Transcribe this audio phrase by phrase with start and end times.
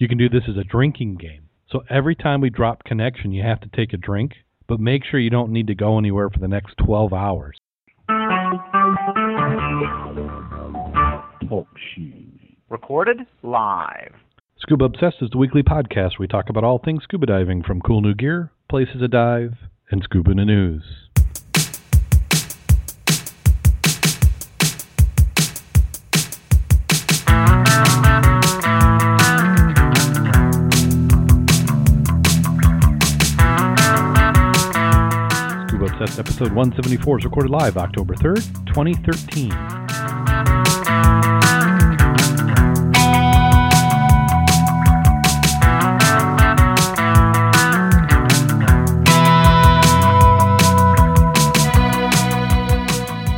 [0.00, 1.48] You can do this as a drinking game.
[1.72, 4.34] So every time we drop connection, you have to take a drink,
[4.68, 7.56] but make sure you don't need to go anywhere for the next 12 hours.
[11.48, 11.66] Talk.
[12.68, 14.12] Recorded live.
[14.60, 17.80] Scuba Obsessed is the weekly podcast where we talk about all things scuba diving from
[17.80, 19.54] cool new gear, places to dive,
[19.90, 21.07] and scuba news.
[36.08, 39.50] Obsessed episode 174 is recorded live October 3rd, 2013.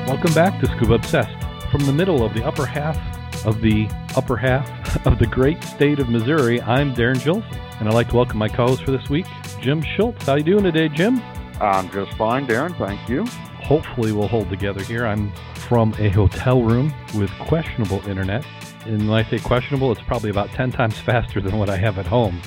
[0.06, 1.30] Welcome back to Scuba Obsessed.
[1.72, 2.96] From the middle of the upper half
[3.44, 7.94] of the upper half of the great state of Missouri, I'm Darren Gilson, and I'd
[7.94, 9.26] like to welcome my co-host for this week,
[9.60, 10.24] Jim Schultz.
[10.24, 11.20] How you doing today, Jim?
[11.60, 12.76] I'm just fine, Darren.
[12.78, 13.24] Thank you.
[13.62, 15.04] Hopefully, we'll hold together here.
[15.04, 18.44] I'm from a hotel room with questionable internet,
[18.86, 21.98] and when I say questionable, it's probably about ten times faster than what I have
[21.98, 22.40] at home.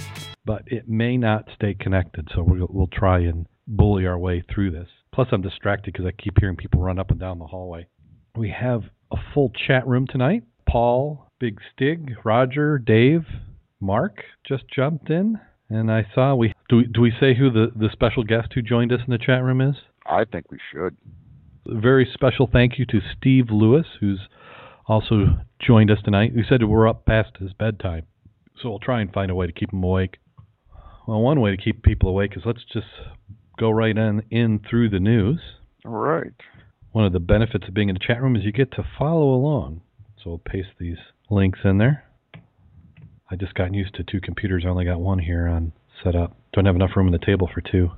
[0.45, 4.71] But it may not stay connected, so we'll, we'll try and bully our way through
[4.71, 4.89] this.
[5.13, 7.85] Plus, I'm distracted because I keep hearing people run up and down the hallway.
[8.35, 10.43] We have a full chat room tonight.
[10.67, 13.25] Paul, Big Stig, Roger, Dave,
[13.79, 15.39] Mark just jumped in,
[15.73, 16.77] and I saw we do.
[16.77, 19.43] We, do we say who the the special guest who joined us in the chat
[19.43, 19.75] room is?
[20.05, 20.95] I think we should.
[21.67, 24.19] A very special thank you to Steve Lewis, who's
[24.87, 26.33] also joined us tonight.
[26.33, 28.05] Who said we're up past his bedtime,
[28.61, 30.17] so we'll try and find a way to keep him awake.
[31.07, 32.87] Well, one way to keep people awake is let's just
[33.57, 35.39] go right in in through the news.
[35.85, 36.33] All right.
[36.91, 39.33] One of the benefits of being in the chat room is you get to follow
[39.33, 39.81] along.
[40.23, 40.97] So we'll paste these
[41.29, 42.02] links in there.
[43.33, 44.61] I just gotten used to two computers.
[44.63, 45.71] I only got one here on
[46.03, 46.37] set up.
[46.53, 47.89] Don't have enough room in the table for two.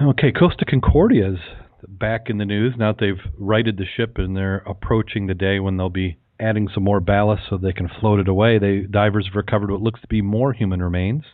[0.00, 1.40] Okay, Costa Concordia's
[1.88, 5.58] back in the news now that they've righted the ship and they're approaching the day
[5.58, 8.60] when they'll be adding some more ballast so they can float it away.
[8.60, 11.24] They divers have recovered what looks to be more human remains.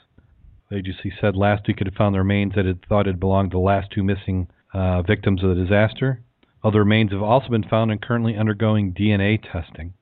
[0.70, 3.50] The agency said last week it had found the remains that it thought had belonged
[3.50, 6.22] to the last two missing uh, victims of the disaster.
[6.62, 9.92] Other remains have also been found and currently undergoing DNA testing.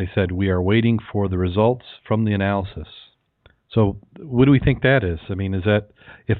[0.00, 2.88] They said we are waiting for the results from the analysis.
[3.68, 5.18] So, what do we think that is?
[5.28, 5.90] I mean, is that
[6.26, 6.38] if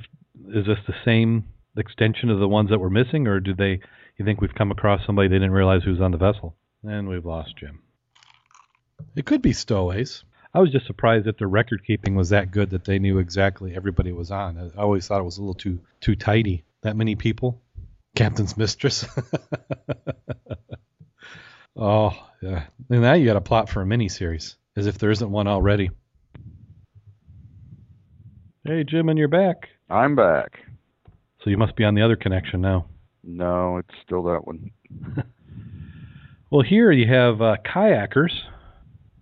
[0.48, 1.44] is this the same
[1.76, 3.80] extension of the ones that were missing, or do they?
[4.16, 6.56] You think we've come across somebody they didn't realize who was on the vessel?
[6.84, 7.80] And we've lost Jim.
[9.14, 10.24] It could be stowaways.
[10.54, 13.76] I was just surprised that their record keeping was that good that they knew exactly
[13.76, 14.56] everybody was on.
[14.56, 16.64] I always thought it was a little too too tidy.
[16.80, 17.60] That many people.
[18.16, 19.04] Captain's mistress.
[21.76, 22.10] oh,
[22.42, 22.64] yeah.
[22.88, 25.90] And now you got a plot for a miniseries, as if there isn't one already.
[28.64, 29.68] Hey, Jim, and you're back.
[29.88, 30.60] I'm back.
[31.42, 32.86] So you must be on the other connection now.
[33.24, 34.70] No, it's still that one.
[36.52, 38.32] Well, here you have uh, kayakers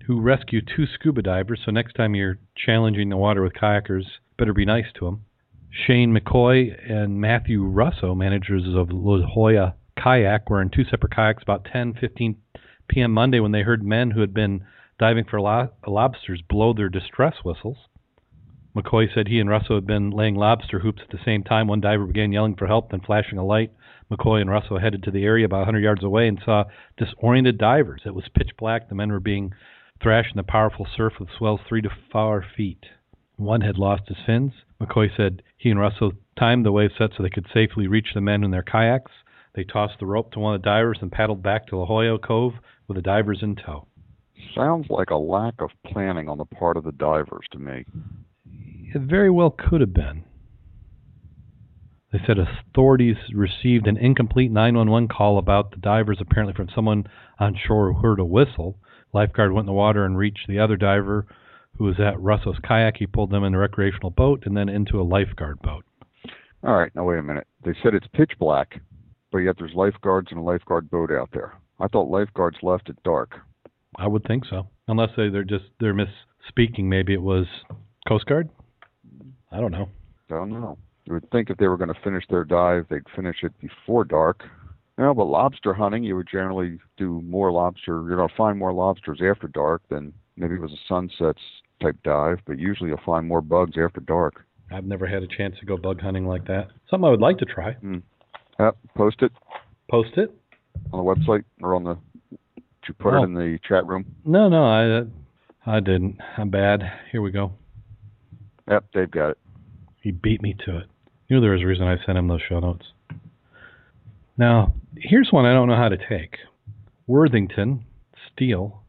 [0.07, 1.61] who rescue two scuba divers.
[1.63, 4.05] So next time you're challenging the water with kayakers,
[4.39, 5.27] better be nice to them.
[5.71, 11.43] Shane McCoy and Matthew Russo, managers of La Jolla Kayak, were in two separate kayaks
[11.43, 12.37] about 10:15
[12.89, 13.13] p.m.
[13.13, 14.65] Monday when they heard men who had been
[14.99, 17.79] diving for lo- lobsters blow their distress whistles.
[18.77, 21.67] McCoy said he and Russo had been laying lobster hoops at the same time.
[21.67, 23.73] One diver began yelling for help, then flashing a light.
[24.11, 26.65] McCoy and Russo headed to the area about 100 yards away and saw
[26.97, 28.03] disoriented divers.
[28.07, 28.89] It was pitch black.
[28.89, 29.53] The men were being
[30.01, 32.85] thrashed in the powerful surf with swells three to four feet.
[33.37, 34.53] One had lost his fins.
[34.81, 38.21] McCoy said he and Russo timed the wave set so they could safely reach the
[38.21, 39.13] men in their kayaks.
[39.59, 42.21] They tossed the rope to one of the divers and paddled back to La Jolla
[42.21, 42.53] Cove
[42.87, 43.89] with the divers in tow.
[44.55, 47.85] Sounds like a lack of planning on the part of the divers to me.
[48.95, 50.23] It very well could have been.
[52.13, 57.09] They said authorities received an incomplete 911 call about the divers, apparently from someone
[57.41, 58.79] on shore who heard a whistle.
[59.13, 61.27] Lifeguard went in the water and reached the other diver
[61.79, 62.99] who was at Russo's kayak.
[62.99, 65.85] He pulled them in a recreational boat and then into a lifeguard boat.
[66.63, 67.49] All right, now wait a minute.
[67.65, 68.81] They said it's pitch black,
[69.33, 71.55] but yet there's lifeguards and a lifeguard boat out there.
[71.81, 73.35] I thought lifeguards left at dark.
[73.97, 76.85] I would think so, unless they, they're just they're misspeaking.
[76.85, 77.47] Maybe it was
[78.07, 78.49] Coast Guard.
[79.51, 79.89] I don't know.
[80.31, 80.79] I don't know.
[81.07, 84.05] You would think if they were going to finish their dive, they'd finish it before
[84.05, 84.45] dark.
[84.99, 88.03] No, but lobster hunting, you would generally do more lobster.
[88.07, 91.41] You're going to find more lobsters after dark than maybe it was a sunsets
[91.81, 92.41] type dive.
[92.47, 94.45] But usually, you'll find more bugs after dark.
[94.71, 96.69] I've never had a chance to go bug hunting like that.
[96.91, 97.73] Something I would like to try.
[97.75, 97.99] Hmm.
[98.59, 99.33] Yep, post it
[99.91, 100.33] Post it?
[100.93, 101.95] on the website or on the.
[102.31, 103.23] Did you put Oh.
[103.23, 104.05] it in the chat room?
[104.25, 104.65] No, no.
[104.65, 105.07] I
[105.71, 106.19] I didn't.
[106.37, 106.83] I'm bad.
[107.13, 107.53] Here we go.
[108.71, 109.39] Yep, they've got it.
[110.03, 110.87] He beat me to it.
[111.29, 112.87] Knew there was a reason I sent him those show notes.
[114.37, 116.37] Now, here's one I don't know how to take.
[117.07, 117.85] Worthington
[118.33, 118.83] Steel,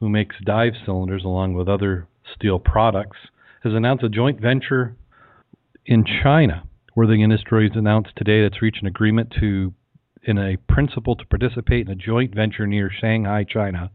[0.00, 3.16] who makes dive cylinders along with other steel products,
[3.62, 4.94] has announced a joint venture
[5.86, 6.64] in China.
[7.00, 9.72] Worthing Industries announced today that it's reached an agreement to,
[10.22, 13.90] in a principle, to participate in a joint venture near Shanghai, China,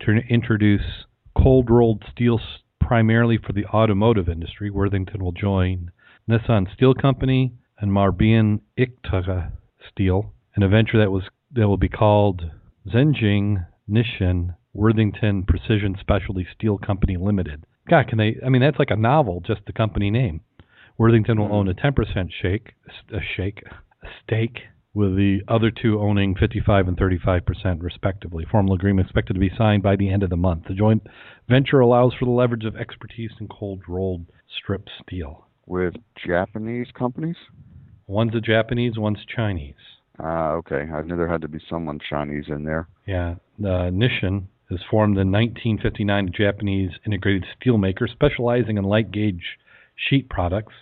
[0.00, 2.38] to introduce cold rolled steel
[2.78, 4.68] primarily for the automotive industry.
[4.68, 5.90] Worthington will join
[6.28, 9.52] Nisshin Steel Company and Marbian Ikta
[9.90, 11.22] Steel in a venture that was
[11.52, 12.42] that will be called
[12.86, 17.64] Zhenjiang Nisshin Worthington Precision Specialty Steel Company Limited.
[17.88, 18.36] God, can they?
[18.44, 20.42] I mean, that's like a novel, just the company name.
[21.00, 22.74] Worthington will own a 10% shake,
[23.10, 23.62] a shake,
[24.02, 24.58] a stake,
[24.92, 28.44] with the other two owning 55 and 35% respectively.
[28.50, 30.64] Formal agreement expected to be signed by the end of the month.
[30.68, 31.06] The joint
[31.48, 34.26] venture allows for the leverage of expertise in cold rolled
[34.58, 35.46] strip steel.
[35.64, 35.94] With
[36.26, 37.36] Japanese companies?
[38.06, 39.72] One's a Japanese, one's Chinese.
[40.18, 40.86] Ah, okay.
[40.92, 42.88] I knew there had to be someone Chinese in there.
[43.06, 43.36] Yeah.
[43.58, 49.56] The Nisshin is formed in 1959, a Japanese integrated steelmaker specializing in light gauge
[49.96, 50.74] sheet products.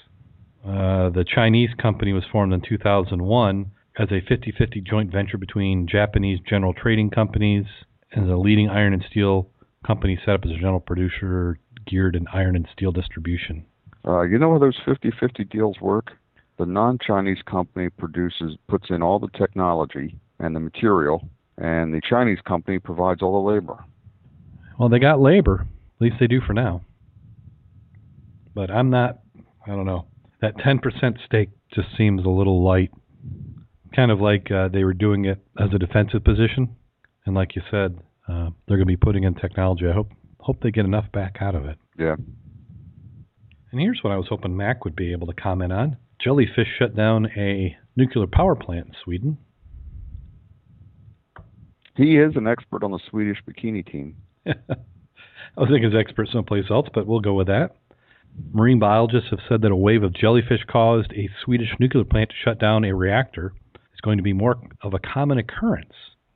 [0.65, 5.87] Uh, the Chinese company was formed in 2001 as a 50 50 joint venture between
[5.87, 7.65] Japanese general trading companies
[8.13, 9.49] and the leading iron and steel
[9.87, 13.65] company set up as a general producer geared in iron and steel distribution.
[14.07, 16.13] Uh, you know how those 50 50 deals work?
[16.59, 22.01] The non Chinese company produces, puts in all the technology and the material, and the
[22.09, 23.85] Chinese company provides all the labor.
[24.79, 25.67] Well, they got labor.
[25.97, 26.83] At least they do for now.
[28.55, 29.21] But I'm not,
[29.67, 30.07] I don't know.
[30.41, 30.81] That 10%
[31.25, 32.91] stake just seems a little light.
[33.95, 36.77] Kind of like uh, they were doing it as a defensive position.
[37.27, 37.99] And like you said,
[38.29, 39.87] uh, they're going to be putting in technology.
[39.89, 41.77] I hope hope they get enough back out of it.
[41.99, 42.15] Yeah.
[43.71, 45.97] And here's what I was hoping Mac would be able to comment on.
[46.23, 49.39] Jellyfish shut down a nuclear power plant in Sweden.
[51.97, 54.17] He is an expert on the Swedish bikini team.
[54.47, 54.53] I
[55.57, 57.77] was thinking he's expert someplace else, but we'll go with that.
[58.53, 62.37] Marine biologists have said that a wave of jellyfish caused a Swedish nuclear plant to
[62.43, 63.53] shut down a reactor.
[63.93, 65.93] It's going to be more of a common occurrence.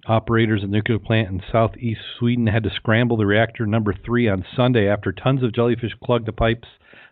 [0.06, 4.29] Operators at the nuclear plant in southeast Sweden had to scramble the reactor number three
[4.29, 6.69] on Sunday after tons of jellyfish clogged the pipes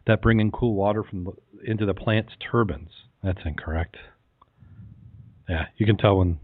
[0.06, 1.32] that bring in cool water from the,
[1.64, 2.90] into the plant's turbines.
[3.22, 3.96] That's incorrect.
[5.48, 6.40] Yeah, you can tell when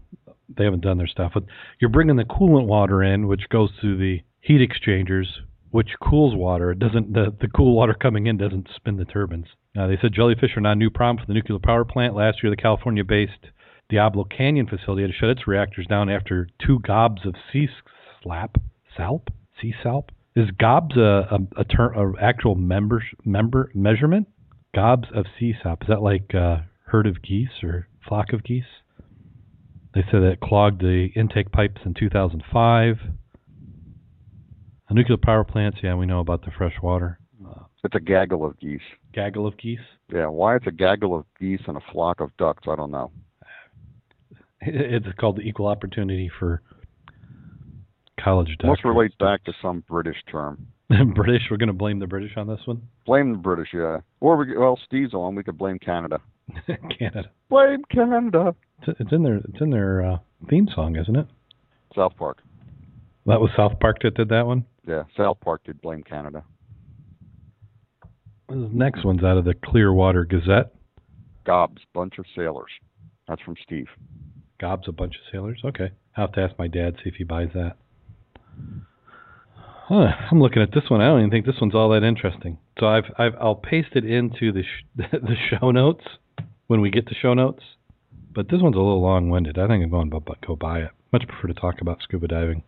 [0.55, 1.31] they haven't done their stuff.
[1.33, 1.43] But
[1.79, 6.71] you're bringing the coolant water in, which goes through the heat exchangers, which cools water.
[6.71, 7.13] It doesn't.
[7.13, 9.47] The, the cool water coming in doesn't spin the turbines.
[9.77, 12.15] Uh, they said jellyfish are not a new problem for the nuclear power plant.
[12.15, 13.51] Last year, the California-based
[13.89, 17.67] Diablo Canyon facility had to shut its reactors down after two gobs of sea
[18.21, 18.57] slap,
[18.95, 19.29] salp,
[19.61, 20.11] sea salp.
[20.35, 24.27] Is gobs a a, a term, a actual member member measurement?
[24.73, 25.83] Gobs of sea salp.
[25.83, 28.63] Is that like a herd of geese or flock of geese?
[29.93, 32.97] They said that it clogged the intake pipes in 2005.
[34.89, 37.19] A nuclear power plants, yeah, we know about the fresh water.
[37.45, 38.81] Uh, It's a gaggle of geese.
[39.13, 39.79] gaggle of geese.
[40.13, 43.11] Yeah, why it's a gaggle of geese and a flock of ducks, I don't know.
[44.61, 46.61] It's called the equal opportunity for
[48.19, 48.67] college duck.
[48.69, 50.67] Must relate back to some British term.
[50.89, 51.43] British.
[51.51, 52.81] We're going to blame the British on this one.
[53.05, 53.99] Blame the British, yeah.
[54.19, 55.35] Or we, well, Steve's on.
[55.35, 56.19] We could blame Canada.
[56.97, 57.29] Canada.
[57.49, 58.55] Blame Canada.
[58.81, 60.17] It's, it's in their it's in their uh,
[60.49, 61.27] theme song, isn't it?
[61.95, 62.39] South Park.
[63.27, 64.65] That was South Park that did that one.
[64.87, 66.43] Yeah, South Park did blame Canada.
[68.47, 70.73] This next one's out of the Clearwater Gazette.
[71.45, 72.71] Gobs, bunch of sailors.
[73.27, 73.87] That's from Steve.
[74.61, 75.59] Gob's a bunch of sailors.
[75.65, 77.75] Okay, I have to ask my dad see if he buys that.
[79.89, 81.01] Huh, I'm looking at this one.
[81.01, 82.57] I don't even think this one's all that interesting.
[82.79, 86.05] So I've, I've I'll paste it into the sh- the show notes
[86.67, 87.63] when we get to show notes.
[88.33, 89.57] But this one's a little long-winded.
[89.57, 90.91] I think I'm going to go buy it.
[91.11, 92.63] Much prefer to talk about scuba diving.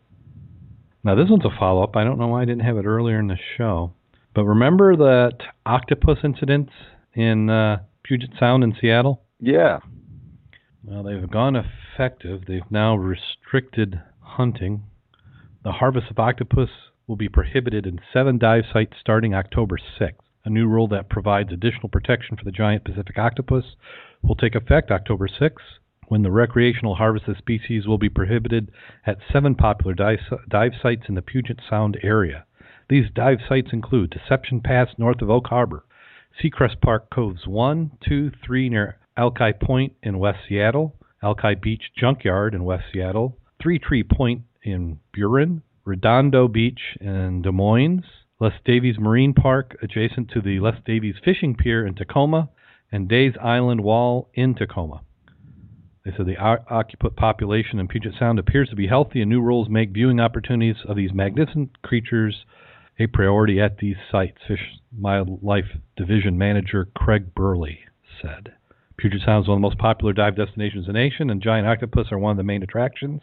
[1.04, 1.96] Now this one's a follow-up.
[1.96, 3.94] I don't know why I didn't have it earlier in the show.
[4.36, 6.70] But remember that octopus incident
[7.14, 9.22] in uh, Puget Sound in Seattle?
[9.40, 9.80] Yeah.
[10.84, 12.44] Well, they've gone effective.
[12.48, 14.84] They've now restricted hunting.
[15.64, 16.70] The harvest of octopus
[17.08, 20.14] will be prohibited in seven dive sites starting October 6th.
[20.46, 23.66] A new rule that provides additional protection for the giant Pacific octopus
[24.22, 25.80] will take effect October 6th,
[26.10, 28.72] when the recreational harvest of species will be prohibited
[29.06, 32.46] at seven popular dive, dive sites in the Puget Sound area.
[32.90, 35.86] These dive sites include Deception Pass north of Oak Harbor,
[36.42, 42.56] Seacrest Park Coves 1, 2, 3 near Alki Point in West Seattle, Alki Beach Junkyard
[42.56, 48.06] in West Seattle, Three Tree Point in Burien, Redondo Beach in Des Moines,
[48.40, 52.50] Les Davis Marine Park, adjacent to the Les Davis Fishing Pier in Tacoma,
[52.92, 55.02] and Days Island Wall in Tacoma.
[56.06, 59.70] They said the occupant population in Puget Sound appears to be healthy, and new rules
[59.70, 62.46] make viewing opportunities of these magnificent creatures
[62.98, 67.80] a priority at these sites, Fish Wildlife Division Manager Craig Burley
[68.22, 68.54] said.
[68.98, 71.68] Puget Sound is one of the most popular dive destinations in the nation, and giant
[71.68, 73.22] octopus are one of the main attractions.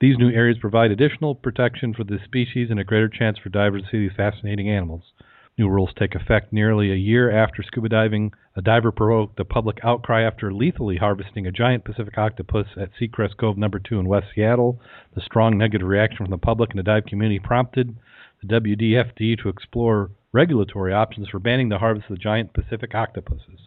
[0.00, 3.82] These new areas provide additional protection for the species and a greater chance for divers
[3.82, 5.12] to see these fascinating animals.
[5.58, 8.32] New rules take effect nearly a year after scuba diving.
[8.56, 13.36] A diver provoked the public outcry after lethally harvesting a giant Pacific octopus at Seacrest
[13.38, 14.80] Cove Number 2 in West Seattle.
[15.14, 17.96] The strong negative reaction from the public and the dive community prompted
[18.42, 23.60] the WDFD to explore regulatory options for banning the harvest of the giant Pacific octopuses.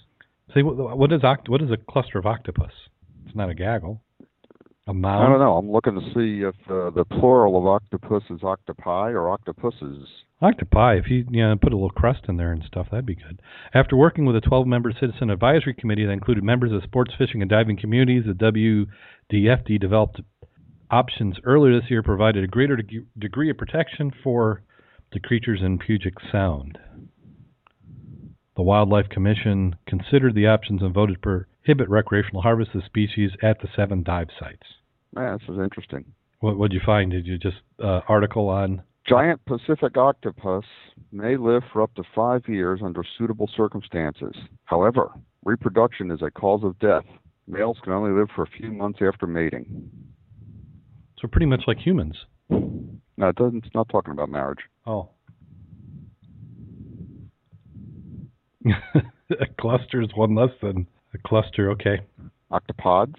[0.53, 2.71] See, what, what is oct- what is a cluster of octopus?
[3.27, 4.01] It's not a gaggle.
[4.87, 5.57] I don't know.
[5.57, 10.07] I'm looking to see if uh, the plural of octopus is octopi or octopuses.
[10.41, 10.95] Octopi.
[10.95, 13.41] If you you know put a little crust in there and stuff, that'd be good.
[13.73, 17.49] After working with a 12-member citizen advisory committee that included members of sports fishing and
[17.49, 18.87] diving communities, the
[19.33, 20.21] WDFD developed
[20.91, 24.61] options earlier this year provided a greater de- degree of protection for
[25.13, 26.77] the creatures in Puget Sound.
[28.55, 33.59] The Wildlife Commission considered the options and voted to prohibit recreational harvest of species at
[33.61, 34.63] the seven dive sites.
[35.15, 36.05] Yeah, this is interesting.
[36.39, 37.11] What did you find?
[37.11, 40.65] Did you just uh, article on Giant Pacific octopus
[41.11, 44.33] may live for up to five years under suitable circumstances.
[44.65, 45.11] However,
[45.43, 47.05] reproduction is a cause of death.
[47.47, 49.91] Males can only live for a few months after mating.
[51.19, 52.15] So pretty much like humans.
[52.49, 53.63] No, it doesn't.
[53.65, 54.59] It's not talking about marriage.
[54.87, 55.09] Oh.
[58.65, 61.69] a cluster is one less than a cluster.
[61.71, 61.99] Okay.
[62.51, 63.15] Octopods.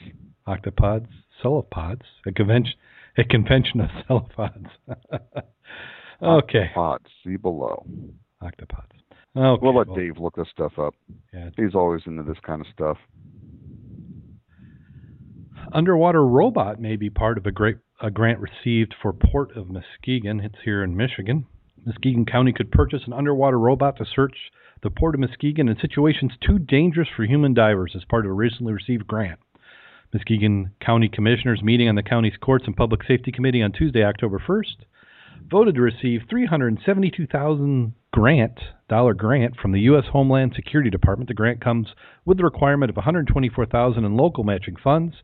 [0.49, 1.07] Octopods.
[1.41, 2.03] Cephalopods.
[2.27, 2.75] A convention.
[3.19, 4.67] A convention of cephalopods.
[6.23, 6.71] okay.
[6.77, 7.07] Octopods.
[7.25, 7.87] See below.
[8.43, 8.97] Octopods.
[9.37, 9.61] Okay.
[9.63, 10.95] We'll let well, Dave look this stuff up.
[11.33, 11.51] Yeah.
[11.57, 12.97] He's always into this kind of stuff.
[15.73, 20.41] Underwater robot may be part of a great a grant received for Port of Muskegon.
[20.41, 21.47] It's here in Michigan.
[21.85, 24.37] Muskegon County could purchase an underwater robot to search
[24.83, 28.35] the Port of Muskegon in situations too dangerous for human divers as part of a
[28.35, 29.39] recently received grant.
[30.13, 34.43] Muskegon County Commissioners meeting on the county's Courts and Public Safety Committee on Tuesday, October
[34.47, 34.85] 1st,
[35.51, 38.59] voted to receive 372,000 grant
[38.89, 40.05] dollar grant from the U.S.
[40.13, 41.29] Homeland Security Department.
[41.29, 41.89] The grant comes
[42.25, 45.17] with the requirement of 124,000 in local matching funds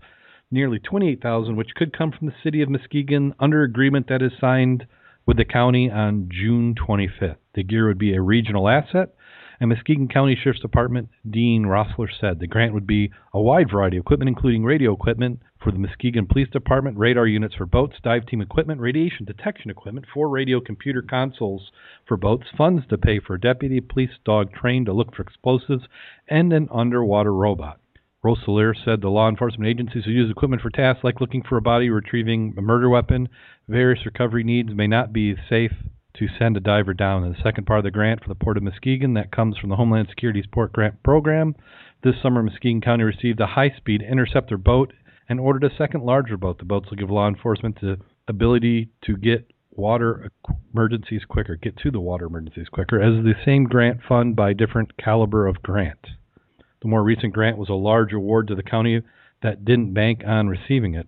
[0.53, 4.87] nearly 28,000, which could come from the city of Muskegon under agreement that is signed
[5.27, 7.37] with the county on June 25th.
[7.55, 9.15] The gear would be a regional asset,
[9.62, 13.97] and Muskegon County Sheriff's Department Dean Rossler said the grant would be a wide variety
[13.97, 18.26] of equipment, including radio equipment for the Muskegon Police Department, radar units for boats, dive
[18.26, 21.71] team equipment, radiation detection equipment, four radio computer consoles
[22.09, 25.85] for boats, funds to pay for a deputy police dog trained to look for explosives,
[26.26, 27.78] and an underwater robot.
[28.25, 31.62] Rosalier said the law enforcement agencies who use equipment for tasks like looking for a
[31.62, 33.28] body, retrieving a murder weapon,
[33.69, 35.73] various recovery needs may not be safe
[36.14, 37.25] to send a diver down.
[37.25, 39.71] And the second part of the grant for the Port of Muskegon that comes from
[39.71, 41.54] the Homeland Security's Port Grant Program.
[42.02, 44.92] This summer, Muskegon County received a high-speed interceptor boat
[45.28, 46.59] and ordered a second larger boat.
[46.59, 50.31] The boats will give law enforcement the ability to get water
[50.75, 54.97] emergencies quicker, get to the water emergencies quicker, as the same grant fund by different
[54.97, 56.07] caliber of grant.
[56.83, 59.02] The more recent grant was a large award to the county
[59.42, 61.07] that didn't bank on receiving it.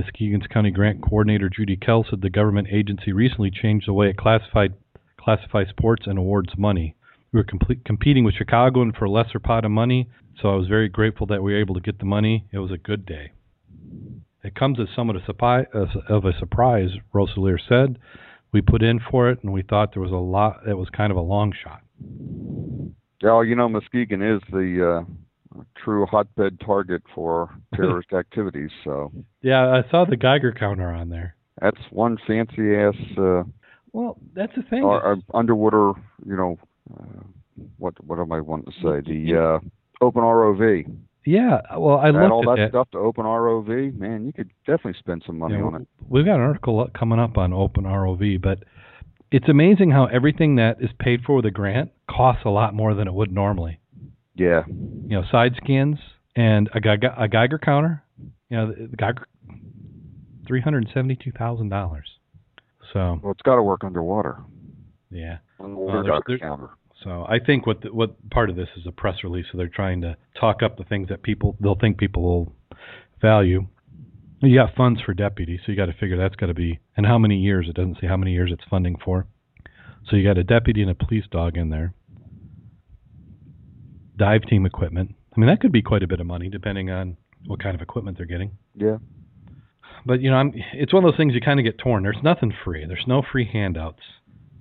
[0.00, 4.16] Muskegon's county grant coordinator Judy Kell said the government agency recently changed the way it
[4.16, 4.72] classified
[5.18, 6.96] classifies sports and awards money.
[7.32, 10.08] We were complete, competing with Chicago and for a lesser pot of money,
[10.40, 12.46] so I was very grateful that we were able to get the money.
[12.50, 13.32] It was a good day.
[14.42, 17.98] It comes as somewhat of a surprise, Rosalier said.
[18.52, 20.60] We put in for it, and we thought there was a lot.
[20.66, 21.82] It was kind of a long shot.
[23.22, 25.12] Yeah, you know, Muskegon is the uh,
[25.76, 28.70] true hotbed target for terrorist activities.
[28.84, 31.36] So yeah, I saw the Geiger counter on there.
[31.60, 32.94] That's one fancy ass.
[33.18, 33.42] Uh,
[33.92, 34.82] well, that's the thing.
[34.82, 35.92] Or, underwater,
[36.24, 36.58] you know,
[36.92, 37.22] uh,
[37.78, 39.00] what what am I wanting to say?
[39.06, 40.84] The uh, open ROV.
[41.26, 42.68] Yeah, well, I Add looked all at that that.
[42.70, 43.94] stuff to Open ROV.
[43.94, 45.88] Man, you could definitely spend some money on it.
[46.08, 48.60] We've got an article coming up on Open ROV, but
[49.30, 52.94] it's amazing how everything that is paid for with a grant costs a lot more
[52.94, 53.79] than it would normally.
[54.40, 55.98] Yeah, You know, side skins
[56.34, 58.02] and a, Geiger, a Geiger counter.
[58.48, 59.26] You know, the, Geiger,
[60.46, 62.06] three hundred seventy-two thousand dollars.
[62.92, 64.38] So well, it's got to work underwater.
[65.10, 65.38] yeah.
[65.60, 66.70] Underwater Well, there's- Geiger there- counter.
[67.04, 69.68] So I think what the, what part of this is a press release, so they're
[69.68, 72.52] trying to talk up the things that people they'll think people will
[73.22, 73.66] value.
[74.42, 77.04] You got funds for deputies, so you got to figure that's got to be and
[77.06, 77.66] how many years.
[77.68, 79.26] It doesn't say how many years it's funding for.
[80.08, 81.94] So you got a deputy and a police dog in there.
[84.20, 85.14] Dive team equipment.
[85.34, 87.80] I mean, that could be quite a bit of money depending on what kind of
[87.80, 88.50] equipment they're getting.
[88.76, 88.98] Yeah.
[90.04, 92.02] But you know, I'm, it's one of those things you kind of get torn.
[92.02, 92.84] There's nothing free.
[92.86, 94.02] There's no free handouts.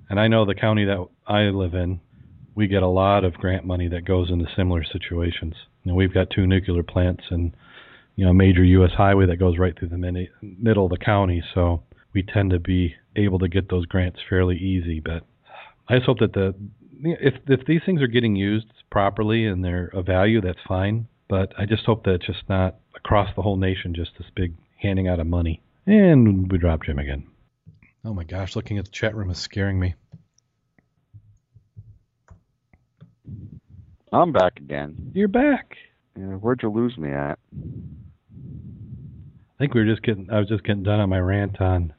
[0.10, 2.00] And I know the county that I live in,
[2.56, 5.56] we get a lot of grant money that goes into similar situations.
[5.84, 7.54] You know, we've got two nuclear plants and
[8.16, 8.92] you know a major U.S.
[8.98, 12.60] highway that goes right through the mini, middle of the county, so we tend to
[12.60, 15.00] be able to get those grants fairly easy.
[15.00, 15.24] But
[15.89, 16.56] I just hope that the
[17.03, 21.08] if if these things are getting used properly and they're of value, that's fine.
[21.27, 24.56] But I just hope that it's just not across the whole nation, just this big
[24.77, 25.62] handing out of money.
[25.86, 27.27] And we drop Jim again.
[28.03, 29.96] Oh my gosh, looking at the chat room is scaring me.
[34.12, 35.12] I'm back again.
[35.13, 35.75] You're back.
[36.18, 37.38] Yeah, where'd you lose me at?
[39.60, 40.29] I think we were just getting.
[40.32, 41.94] I was just getting done on my rant on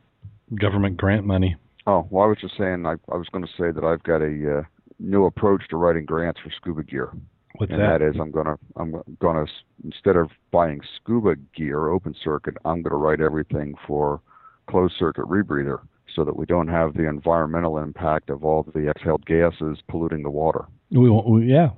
[0.54, 1.56] government grant money.
[1.86, 2.86] Oh, well, I was just saying.
[2.86, 4.62] I, I was going to say that I've got a uh,
[5.00, 7.10] new approach to writing grants for scuba gear.
[7.56, 7.98] What's and that?
[7.98, 9.46] that is, I'm gonna I'm gonna
[9.84, 14.20] instead of buying scuba gear open circuit, I'm gonna write everything for
[14.68, 15.80] closed circuit rebreather,
[16.14, 20.30] so that we don't have the environmental impact of all the exhaled gases polluting the
[20.30, 20.66] water.
[20.90, 21.70] We, won't- we yeah.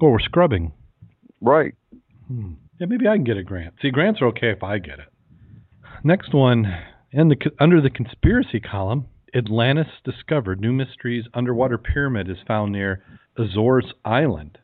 [0.00, 0.72] Or we're scrubbing.
[1.40, 1.74] Right.
[2.26, 2.52] Hmm.
[2.78, 3.74] Yeah, maybe I can get a grant.
[3.82, 5.08] See, grants are okay if I get it.
[6.04, 6.72] Next one,
[7.10, 11.24] in the under the conspiracy column, Atlantis discovered new mysteries.
[11.34, 13.02] Underwater pyramid is found near
[13.36, 14.58] Azores Island.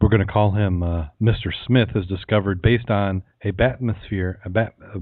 [0.00, 1.50] We're going to call him uh, Mr.
[1.66, 1.90] Smith.
[1.94, 4.98] Is discovered based on a bathysphere, a bat, uh,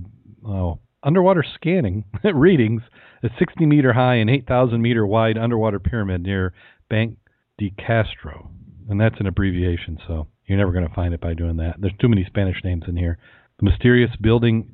[0.46, 2.04] oh, underwater scanning
[2.34, 2.82] readings,
[3.24, 6.52] a 60 meter high and 8,000 meter wide underwater pyramid near
[6.88, 7.16] Bank
[7.58, 8.50] de Castro,
[8.88, 11.76] and that's an abbreviation, so you're never going to find it by doing that.
[11.80, 13.18] There's too many Spanish names in here.
[13.58, 14.68] The mysterious building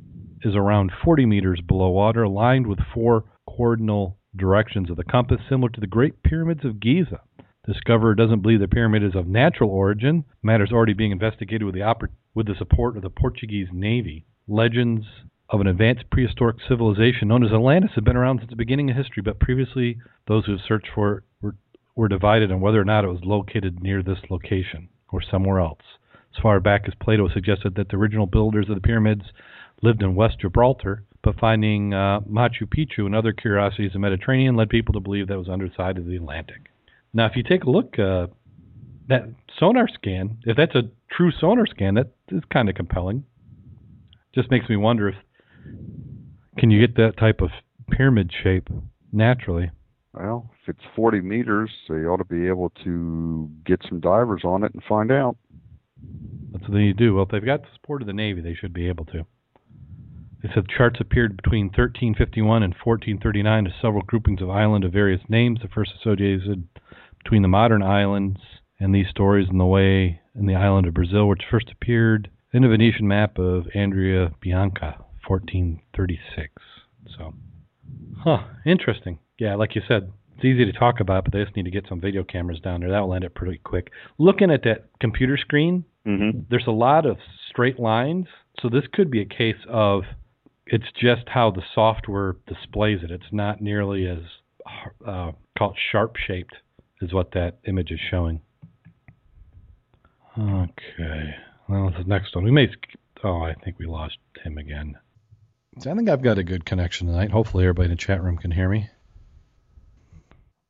[0.44, 3.24] is around 40 meters below water, aligned with four
[3.56, 7.20] cardinal directions of the compass, similar to the Great Pyramids of Giza.
[7.66, 10.24] Discoverer doesn't believe the pyramid is of natural origin.
[10.42, 14.24] Matters already being investigated with the oppor- with the support of the Portuguese Navy.
[14.46, 15.04] Legends
[15.50, 18.96] of an advanced prehistoric civilization known as Atlantis have been around since the beginning of
[18.96, 21.56] history, but previously those who have searched for it were,
[21.94, 25.82] were divided on whether or not it was located near this location or somewhere else.
[26.36, 29.24] As far back as Plato suggested that the original builders of the pyramids
[29.82, 34.56] lived in West Gibraltar, but finding uh, Machu Picchu and other curiosities in the Mediterranean
[34.56, 36.70] led people to believe that was underside of the Atlantic.
[37.12, 38.28] Now, if you take a look, uh,
[39.08, 39.24] that
[39.58, 43.24] sonar scan, if that's a true sonar scan, that is kind of compelling.
[44.34, 45.14] Just makes me wonder if
[46.58, 47.50] can you get that type of
[47.90, 48.68] pyramid shape
[49.12, 49.70] naturally?
[50.12, 54.64] Well, if it's 40 meters, they ought to be able to get some divers on
[54.64, 55.36] it and find out.
[56.52, 57.14] That's what you do.
[57.14, 59.26] Well, if they've got the support of the Navy, they should be able to.
[60.42, 65.22] They said charts appeared between 1351 and 1439 as several groupings of island of various
[65.28, 65.60] names.
[65.62, 66.68] The first associated
[67.22, 68.38] between the modern islands
[68.78, 72.62] and these stories in the way in the island of Brazil, which first appeared in
[72.62, 76.52] a Venetian map of Andrea Bianco, 1436.
[77.16, 77.34] So,
[78.22, 79.18] huh, interesting.
[79.38, 81.86] Yeah, like you said, it's easy to talk about, but they just need to get
[81.88, 82.90] some video cameras down there.
[82.90, 83.90] That will end it pretty quick.
[84.18, 86.40] Looking at that computer screen, Mm-hmm.
[86.48, 87.18] there's a lot of
[87.50, 88.28] straight lines,
[88.62, 90.04] so this could be a case of
[90.70, 93.10] it's just how the software displays it.
[93.10, 94.18] It's not nearly as
[95.06, 96.54] uh, called sharp shaped
[97.02, 98.40] as what that image is showing.
[100.38, 101.34] Okay,
[101.68, 102.68] well, the next one we may.
[103.24, 104.96] Oh, I think we lost him again.
[105.80, 107.30] So I think I've got a good connection tonight.
[107.30, 108.88] Hopefully, everybody in the chat room can hear me.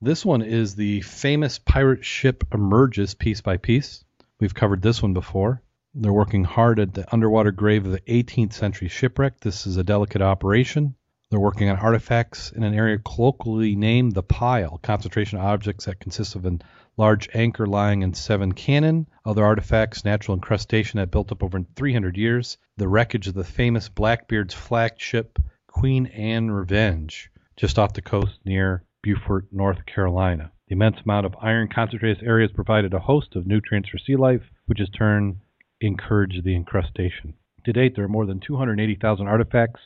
[0.01, 4.05] This one is the famous pirate ship emerges piece by piece.
[4.39, 5.61] We've covered this one before.
[5.95, 9.41] They're working hard at the underwater grave of the 18th century shipwreck.
[9.41, 10.95] This is a delicate operation.
[11.31, 15.99] They're working on artifacts in an area colloquially named the Pile, concentration of objects that
[15.99, 16.59] consist of a
[16.99, 22.17] large anchor lying in seven cannon, other artifacts, natural incrustation that built up over 300
[22.17, 28.39] years, the wreckage of the famous Blackbeard's flagship Queen Anne Revenge, just off the coast
[28.45, 30.53] near Beaufort, North Carolina.
[30.69, 34.43] The immense amount of iron concentrated areas provided a host of nutrients for sea life,
[34.67, 35.41] which has turn
[35.81, 37.35] encouraged the incrustation.
[37.65, 39.81] To date, there are more than 280,000 artifacts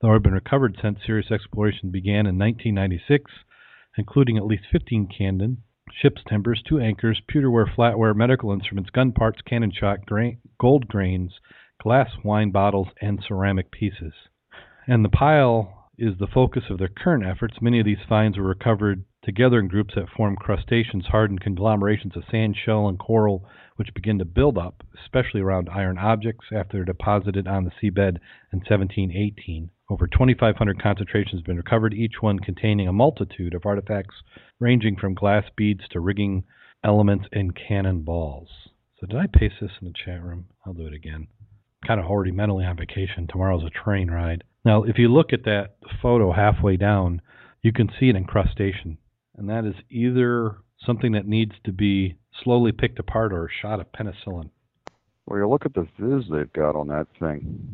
[0.00, 3.30] that have been recovered since serious exploration began in 1996,
[3.96, 5.58] including at least 15 cannon,
[5.92, 11.40] ship's timbers, two anchors, pewterware, flatware, medical instruments, gun parts, cannon shot, gra- gold grains,
[11.82, 14.12] glass wine bottles, and ceramic pieces.
[14.86, 17.60] And the pile is the focus of their current efforts.
[17.60, 22.24] Many of these finds were recovered together in groups that form crustaceans, hardened conglomerations of
[22.30, 23.44] sand, shell, and coral,
[23.78, 28.18] which begin to build up, especially around iron objects after they're deposited on the seabed
[28.52, 29.70] in 1718.
[29.88, 34.16] Over 2,500 concentrations have been recovered, each one containing a multitude of artifacts
[34.58, 36.42] ranging from glass beads to rigging
[36.82, 38.48] elements and cannon balls.
[39.00, 40.46] So did I paste this in the chat room?
[40.66, 41.28] I'll do it again.
[41.86, 43.28] Kind of already mentally on vacation.
[43.28, 44.42] Tomorrow's a train ride.
[44.64, 47.22] Now, if you look at that photo halfway down,
[47.62, 48.98] you can see an incrustation,
[49.36, 53.80] and that is either something that needs to be slowly picked apart or a shot
[53.80, 54.50] of penicillin.
[55.26, 57.68] Well, you look at the viz they've got on that thing.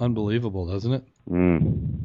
[0.00, 1.04] Unbelievable, doesn't it?
[1.30, 1.98] Mm.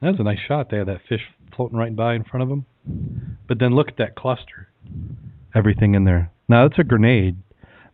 [0.00, 0.70] That's a nice shot.
[0.70, 1.20] They had that fish
[1.56, 2.66] floating right by in front of them.
[3.46, 4.68] But then look at that cluster.
[5.54, 6.30] Everything in there.
[6.48, 7.36] Now, it's a grenade.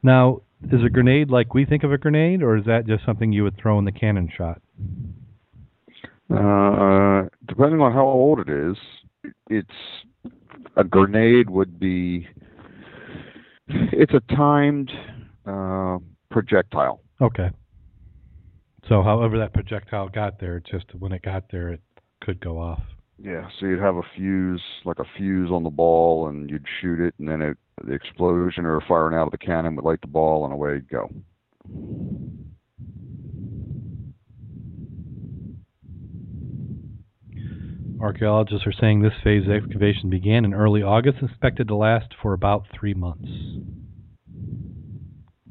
[0.03, 3.33] Now, is a grenade like we think of a grenade, or is that just something
[3.33, 4.61] you would throw in the cannon shot?
[6.31, 8.77] Uh, depending on how old it is,
[9.49, 9.69] it's
[10.77, 12.27] a grenade would be.
[13.69, 14.91] It's a timed
[15.47, 15.99] uh,
[16.31, 17.01] projectile.
[17.21, 17.51] Okay.
[18.89, 21.81] So, however that projectile got there, it's just when it got there, it
[22.23, 22.83] could go off.
[23.19, 27.01] Yeah, so you'd have a fuse, like a fuse on the ball, and you'd shoot
[27.01, 30.09] it, and then it, the explosion or firing out of the cannon would light the
[30.09, 31.09] ball, and away it'd go.
[38.05, 42.35] Archaeologists are saying this phase excavation began in early August and expected to last for
[42.35, 43.31] about three months.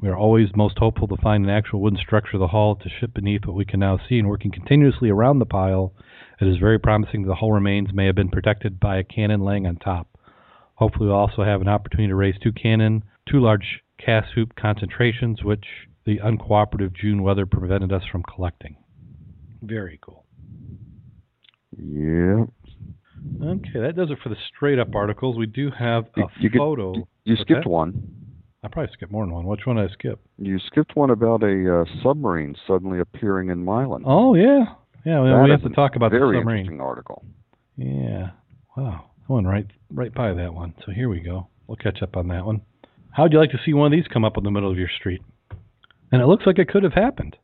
[0.00, 2.88] We are always most hopeful to find an actual wooden structure of the hull to
[2.88, 5.94] ship beneath what we can now see, and working continuously around the pile,
[6.40, 9.40] it is very promising that the hull remains may have been protected by a cannon
[9.40, 10.06] laying on top.
[10.76, 15.42] Hopefully, we'll also have an opportunity to raise two cannon, two large cast hoop concentrations,
[15.42, 15.64] which
[16.06, 18.76] the uncooperative June weather prevented us from collecting.
[19.60, 20.23] Very cool.
[21.78, 22.44] Yeah.
[23.42, 25.36] Okay, that does it for the straight up articles.
[25.38, 26.94] We do have a You- you photo.
[27.24, 27.66] You skipped that?
[27.70, 28.02] one.
[28.62, 29.46] I probably skipped more than one.
[29.46, 30.20] Which one did I skip?
[30.38, 34.02] You skipped one about a uh, submarine suddenly appearing in Milan.
[34.06, 34.64] Oh yeah,
[35.04, 35.20] yeah.
[35.20, 36.60] Well, we have to talk about the very submarine.
[36.60, 37.24] interesting article.
[37.76, 38.30] Yeah.
[38.76, 39.04] Wow.
[39.28, 40.74] I went right right by that one.
[40.84, 41.48] So here we go.
[41.66, 42.60] We'll catch up on that one.
[43.10, 44.88] How'd you like to see one of these come up in the middle of your
[44.88, 45.22] street?
[46.12, 47.36] And it looks like it could have happened.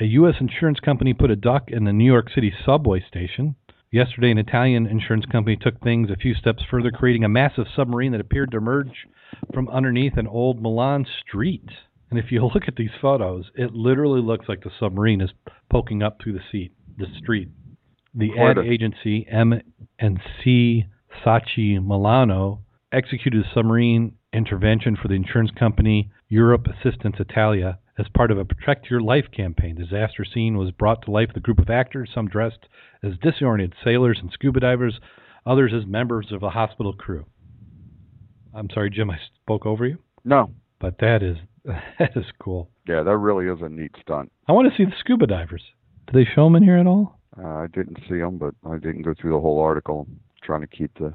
[0.00, 0.36] A U.S.
[0.40, 3.56] insurance company put a duck in the New York City subway station.
[3.90, 8.12] Yesterday, an Italian insurance company took things a few steps further, creating a massive submarine
[8.12, 9.06] that appeared to emerge
[9.54, 11.68] from underneath an old Milan street.
[12.10, 15.30] And if you look at these photos, it literally looks like the submarine is
[15.70, 17.48] poking up through the seat, the street.
[18.14, 19.60] The ad agency M
[19.98, 20.86] and C
[21.24, 22.60] Saatchi Milano
[22.92, 28.44] executed a submarine intervention for the insurance company Europ Assistance Italia as part of a
[28.44, 29.74] Protect Your Life campaign.
[29.74, 32.68] Disaster scene was brought to life with a group of actors, some dressed
[33.02, 35.00] as disoriented sailors and scuba divers,
[35.46, 37.24] others as members of a hospital crew.
[38.54, 40.52] I'm sorry, Jim, I spoke over you, No.
[40.80, 41.36] but that is
[41.98, 42.70] that is cool.
[42.88, 44.32] Yeah, that really is a neat stunt.
[44.46, 45.62] I want to see the scuba divers.
[46.06, 47.18] Do they show them in here at all?
[47.38, 50.06] Uh, I didn't see them, but I didn't go through the whole article.
[50.42, 51.12] trying to keep the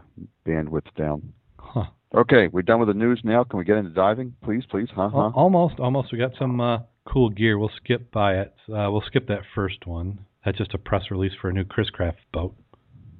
[0.47, 1.33] bandwidth down.
[1.57, 1.85] Huh.
[2.15, 3.43] Okay, we're done with the news now.
[3.43, 4.87] Can we get into diving, please, please?
[4.95, 5.09] Huh?
[5.11, 5.31] Huh?
[5.33, 6.11] Almost, almost.
[6.11, 7.57] We got some uh, cool gear.
[7.57, 8.53] We'll skip by it.
[8.69, 10.19] Uh, we'll skip that first one.
[10.45, 12.53] That's just a press release for a new Chris Craft boat,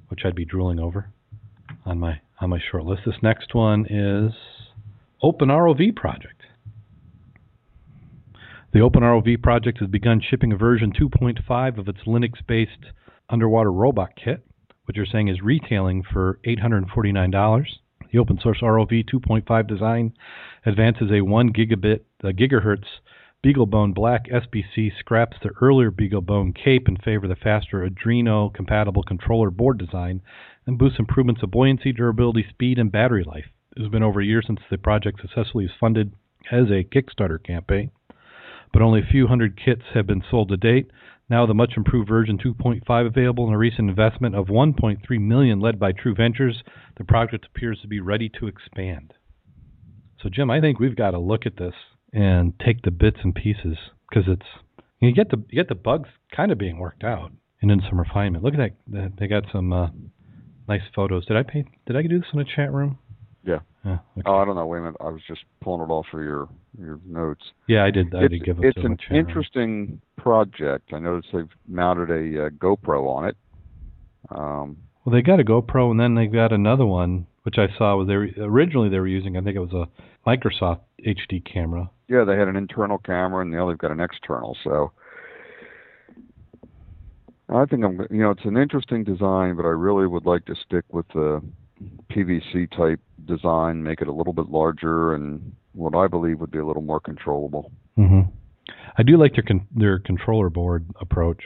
[0.08, 1.10] which I'd be drooling over
[1.84, 3.02] on my on my short list.
[3.04, 4.32] This next one is
[5.22, 6.42] Open ROV Project.
[8.72, 12.92] The Open ROV Project has begun shipping a version 2.5 of its Linux-based
[13.28, 14.44] underwater robot kit,
[14.84, 17.64] which you're saying is retailing for $849.
[18.14, 20.12] The open source ROV 2.5 design
[20.64, 22.84] advances a 1 gigabit uh, gigahertz
[23.44, 29.02] BeagleBone Black SBC scraps the earlier BeagleBone Cape in favor of the faster Arduino compatible
[29.02, 30.22] controller board design
[30.64, 33.46] and boosts improvements of buoyancy, durability, speed, and battery life.
[33.76, 36.12] It has been over a year since the project successfully was funded
[36.52, 37.90] as a Kickstarter campaign,
[38.72, 40.88] but only a few hundred kits have been sold to date.
[41.28, 45.78] Now the much improved version 2.5 available and a recent investment of 1.3 million led
[45.78, 46.62] by True Ventures,
[46.96, 49.14] the project appears to be ready to expand.
[50.22, 51.74] So Jim, I think we've got to look at this
[52.12, 53.76] and take the bits and pieces
[54.08, 54.46] because it's
[55.00, 57.98] you get the you get the bugs kind of being worked out and then some
[57.98, 58.44] refinement.
[58.44, 59.88] Look at that, they got some uh,
[60.68, 61.26] nice photos.
[61.26, 61.64] Did I pay?
[61.86, 62.98] Did I do this in the chat room?
[63.46, 63.58] Yeah.
[63.84, 63.98] Yeah.
[64.16, 64.22] Okay.
[64.26, 64.66] Oh, I don't know.
[64.66, 64.96] Wait a minute.
[65.00, 67.44] I was just pulling it off for your your notes.
[67.68, 68.14] yeah, I did.
[68.14, 70.92] I it's did give it it's in an interesting project.
[70.92, 73.36] I noticed they've mounted a uh, GoPro on it.
[74.30, 77.94] Um, Well, they got a GoPro and then they got another one which I saw
[77.96, 79.36] was they were, originally they were using.
[79.36, 79.86] I think it was a
[80.28, 81.90] Microsoft HD camera.
[82.08, 84.56] yeah, they had an internal camera, and now they've got an external.
[84.64, 84.92] So
[87.50, 88.00] I think I'm.
[88.10, 91.42] You know, it's an interesting design, but I really would like to stick with the
[92.10, 96.58] PVC type design, make it a little bit larger, and what I believe would be
[96.58, 97.70] a little more controllable.
[97.96, 98.22] hmm
[98.96, 101.42] I do like their con- their controller board approach.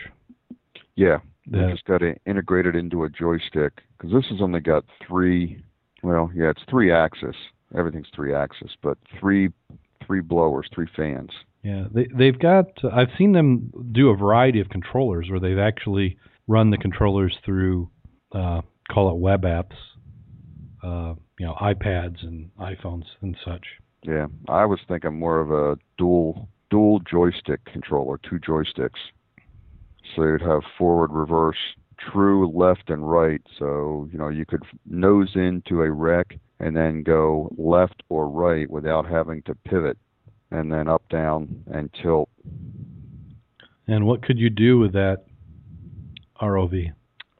[0.97, 4.61] Yeah, they That- just got to integrate it into a joystick because this has only
[4.61, 5.63] got three.
[6.03, 7.37] Well, yeah, it's three axis.
[7.75, 9.51] Everything's three axis, but three
[10.07, 11.31] three blowers, three fans.
[11.63, 12.67] Yeah, they they've got.
[12.85, 17.91] I've seen them do a variety of controllers where they've actually run the controllers through,
[18.33, 19.75] uh, call it web apps,
[20.83, 23.65] uh, you know, iPads and iPhones and such.
[24.03, 29.01] Yeah, I was thinking more of a dual dual joystick controller, two joysticks.
[30.15, 31.57] So you'd have forward, reverse,
[31.99, 33.43] true, left, and right.
[33.59, 38.69] So you know you could nose into a wreck and then go left or right
[38.71, 39.99] without having to pivot,
[40.51, 42.29] and then up, down, and tilt.
[43.87, 45.25] And what could you do with that
[46.41, 46.93] ROV?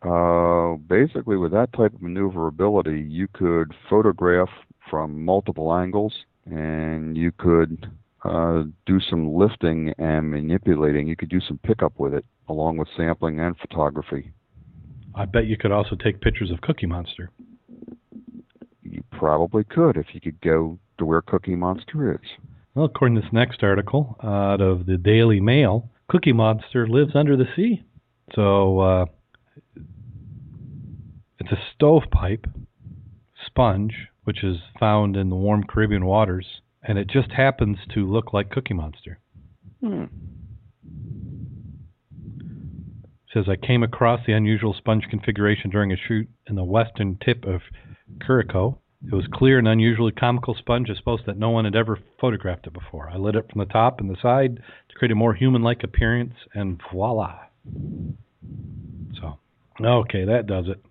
[0.03, 4.49] Uh, basically, with that type of maneuverability, you could photograph
[4.89, 6.15] from multiple angles,
[6.47, 7.91] and you could
[8.25, 11.09] uh, do some lifting and manipulating.
[11.09, 14.33] You could do some pickup with it, along with sampling and photography.
[15.15, 17.31] I bet you could also take pictures of Cookie Monster.
[18.83, 22.29] You probably could if you could go to where Cookie Monster is.
[22.75, 27.37] Well, according to this next article out of the Daily Mail, Cookie Monster lives under
[27.37, 27.83] the sea.
[28.35, 29.05] So uh,
[31.39, 32.47] it's a stovepipe
[33.47, 38.33] sponge, which is found in the warm Caribbean waters, and it just happens to look
[38.33, 39.21] like Cookie Monster.
[39.81, 40.05] Hmm.
[43.25, 47.19] It says I came across the unusual sponge configuration during a shoot in the western
[47.25, 47.61] tip of
[48.25, 48.79] Curacao.
[49.07, 50.89] It was clear and unusually comical sponge.
[50.91, 53.09] I suppose that no one had ever photographed it before.
[53.09, 56.35] I lit it from the top and the side to create a more human-like appearance,
[56.53, 57.39] and voila.
[59.21, 59.39] So,
[59.81, 60.85] okay, that does it.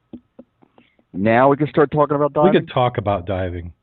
[1.17, 2.53] Now we can start talking about diving.
[2.53, 3.73] We could talk about diving.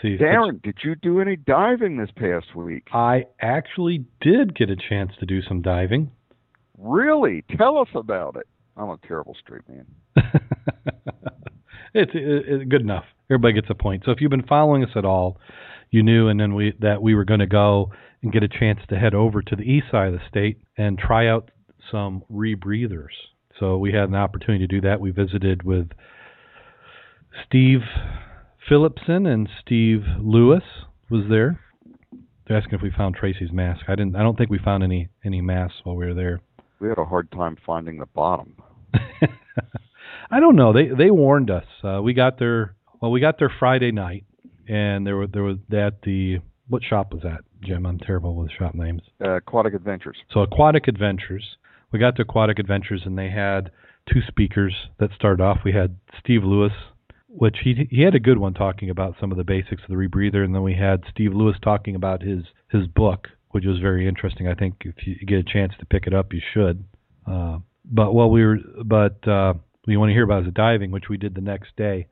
[0.00, 2.84] See, Darren, did you do any diving this past week?
[2.92, 6.10] I actually did get a chance to do some diving.
[6.78, 7.44] Really?
[7.56, 8.46] Tell us about it.
[8.76, 9.86] I'm a terrible straight man.
[11.94, 13.04] it's it, it, good enough.
[13.28, 14.04] Everybody gets a point.
[14.06, 15.38] So if you've been following us at all,
[15.90, 18.78] you knew, and then we that we were going to go and get a chance
[18.88, 21.50] to head over to the east side of the state and try out
[21.90, 23.14] some rebreathers.
[23.58, 25.00] So we had an opportunity to do that.
[25.00, 25.88] We visited with
[27.46, 27.80] Steve
[28.68, 30.62] Phillipson and Steve Lewis
[31.10, 31.60] was there.
[32.46, 33.82] They're asking if we found Tracy's mask.
[33.88, 34.16] I didn't.
[34.16, 36.40] I don't think we found any any masks while we were there.
[36.80, 38.56] We had a hard time finding the bottom.
[40.30, 40.72] I don't know.
[40.72, 41.66] They they warned us.
[41.82, 42.74] Uh, we got there.
[43.00, 44.24] Well, we got there Friday night,
[44.68, 47.86] and there were there was that the what shop was that, Jim?
[47.86, 49.02] I'm terrible with shop names.
[49.22, 50.16] Uh, Aquatic Adventures.
[50.32, 51.56] So Aquatic Adventures.
[51.92, 53.70] We got to Aquatic Adventures, and they had
[54.12, 55.58] two speakers that started off.
[55.64, 56.72] We had Steve Lewis,
[57.28, 59.94] which he he had a good one talking about some of the basics of the
[59.94, 64.08] rebreather, and then we had Steve Lewis talking about his his book, which was very
[64.08, 64.48] interesting.
[64.48, 66.84] I think if you get a chance to pick it up, you should.
[67.26, 69.54] Uh, but while we were, but uh,
[69.86, 72.08] we want to hear about his diving, which we did the next day.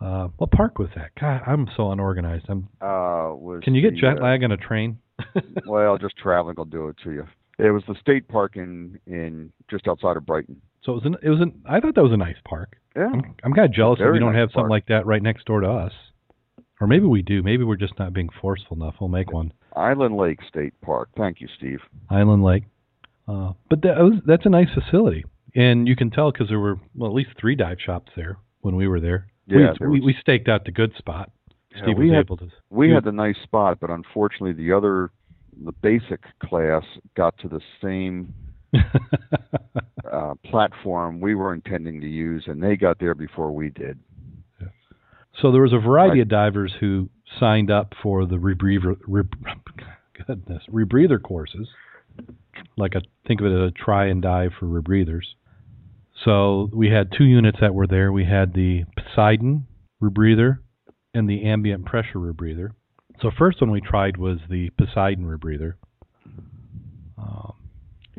[0.00, 1.10] Uh, what park was that?
[1.20, 2.46] God, I'm so unorganized.
[2.48, 2.68] I'm.
[2.80, 4.98] Uh, was Can you get the, jet uh, lag on a train?
[5.66, 7.26] well, just traveling will do it to you.
[7.58, 10.62] It was the state park in in just outside of Brighton.
[10.82, 11.16] So it was an.
[11.22, 11.62] It was an.
[11.68, 12.76] I thought that was a nice park.
[12.96, 13.08] Yeah.
[13.12, 14.70] I'm, I'm kind of jealous that we don't nice have something park.
[14.70, 15.92] like that right next door to us.
[16.80, 17.42] Or maybe we do.
[17.42, 18.94] Maybe we're just not being forceful enough.
[19.00, 19.52] We'll make one.
[19.76, 21.10] Island Lake State Park.
[21.16, 21.80] Thank you, Steve.
[22.08, 22.64] Island Lake.
[23.28, 26.80] Uh, but that was that's a nice facility, and you can tell because there were
[26.96, 29.28] well at least three dive shops there when we were there.
[29.46, 31.30] Yeah, we, there we we staked out the good spot.
[31.72, 32.48] Yeah, Steve we was had able to.
[32.70, 35.10] we had the nice spot, but unfortunately, the other
[35.64, 36.82] the basic class
[37.16, 38.34] got to the same
[40.12, 43.98] uh, platform we were intending to use, and they got there before we did.
[45.40, 46.22] so there was a variety Right.
[46.22, 49.22] of divers who signed up for the rebreather, re,
[50.26, 51.68] goodness, rebreather courses.
[52.76, 55.24] Like a think of it as a try and dive for rebreathers.
[56.24, 58.12] So we had two units that were there.
[58.12, 59.66] We had the Poseidon
[60.02, 60.58] rebreather
[61.14, 62.70] and the ambient pressure rebreather.
[63.22, 65.74] So first one we tried was the Poseidon rebreather.
[67.16, 67.54] Um,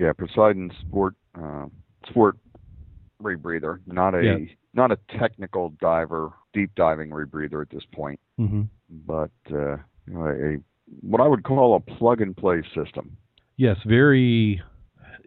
[0.01, 1.67] Yeah, Poseidon Sport uh,
[2.09, 2.37] Sport
[3.21, 4.45] rebreather, not a Yeah.
[4.73, 8.67] not a technical diver, deep diving rebreather at this point, mhm.
[8.89, 10.57] but uh, you know, a
[11.01, 13.15] what I would call a plug and play system.
[13.57, 14.63] Yes, very.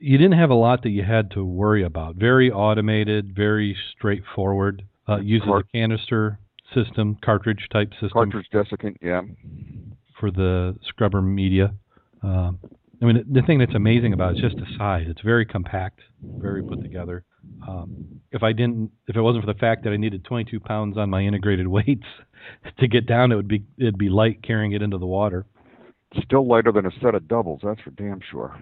[0.00, 2.16] You didn't have a lot that you had to worry about.
[2.16, 4.82] Very automated, very straightforward.
[5.08, 6.38] Uh, uses a canister
[6.74, 9.22] system, cartridge type system Cartridge desiccant, yeah.
[10.18, 11.74] for the scrubber media.
[12.22, 12.58] Um,
[13.02, 15.06] I mean, the thing that's amazing about it is just the size.
[15.08, 17.24] It's very compact, very put together.
[17.66, 20.96] Um, if I didn't, if it wasn't for the fact that I needed 22 pounds
[20.96, 22.06] on my integrated weights
[22.78, 25.46] to get down, it would be it'd be light carrying it into the water.
[26.24, 28.56] Still lighter than a set of doubles, that's for damn sure.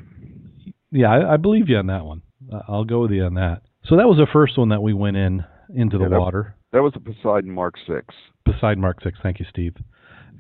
[0.91, 2.23] Yeah, I, I believe you on that one.
[2.69, 3.63] I'll go with you on that.
[3.85, 6.57] So that was the first one that we went in into the Yeah, that- water.
[6.73, 8.15] That was a Poseidon Mark Six.
[8.47, 9.19] Poseidon Mark Six.
[9.23, 9.75] Thank you, Steve.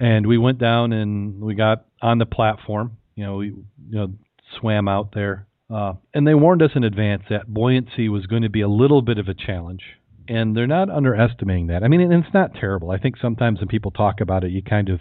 [0.00, 2.96] And we went down and we got on the platform.
[3.14, 4.12] You know, we you know
[4.58, 8.50] swam out there, uh, and they warned us in advance that buoyancy was going to
[8.50, 9.82] be a little bit of a challenge.
[10.28, 11.82] And they're not underestimating that.
[11.82, 12.90] I mean, and it's not terrible.
[12.92, 15.00] I think sometimes when people talk about it, you kind of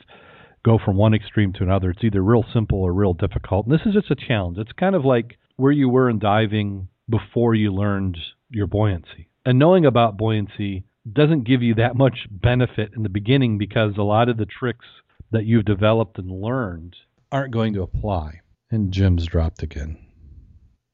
[0.65, 1.91] go from one extreme to another.
[1.91, 3.65] It's either real simple or real difficult.
[3.65, 4.57] And this is just a challenge.
[4.57, 8.17] It's kind of like where you were in diving before you learned
[8.49, 9.29] your buoyancy.
[9.45, 14.03] And knowing about buoyancy doesn't give you that much benefit in the beginning because a
[14.03, 14.85] lot of the tricks
[15.31, 16.95] that you've developed and learned
[17.31, 18.41] aren't going to apply.
[18.69, 19.97] And Jim's dropped again.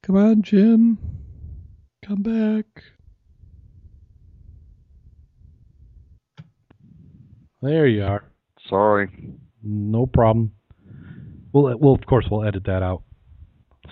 [0.02, 0.98] Come on, Jim.
[2.04, 2.66] Come back.
[7.60, 8.24] There you are.
[8.68, 9.08] Sorry.
[9.62, 10.52] No problem.
[11.52, 13.02] We'll, well, of course, we'll edit that out.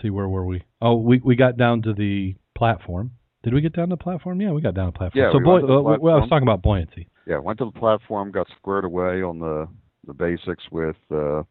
[0.03, 0.63] See where were we?
[0.81, 3.13] Oh, we we got down to the platform.
[3.43, 4.41] Did we get down to the platform?
[4.41, 5.25] Yeah, we got down to the platform.
[5.25, 7.09] Yeah, so we buoy- the uh, well, I was talking about buoyancy.
[7.27, 9.69] Yeah, went to the platform, got squared away on the
[10.07, 11.43] the basics with uh,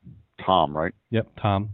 [0.46, 0.94] Tom, right?
[1.12, 1.70] Yep, Tom.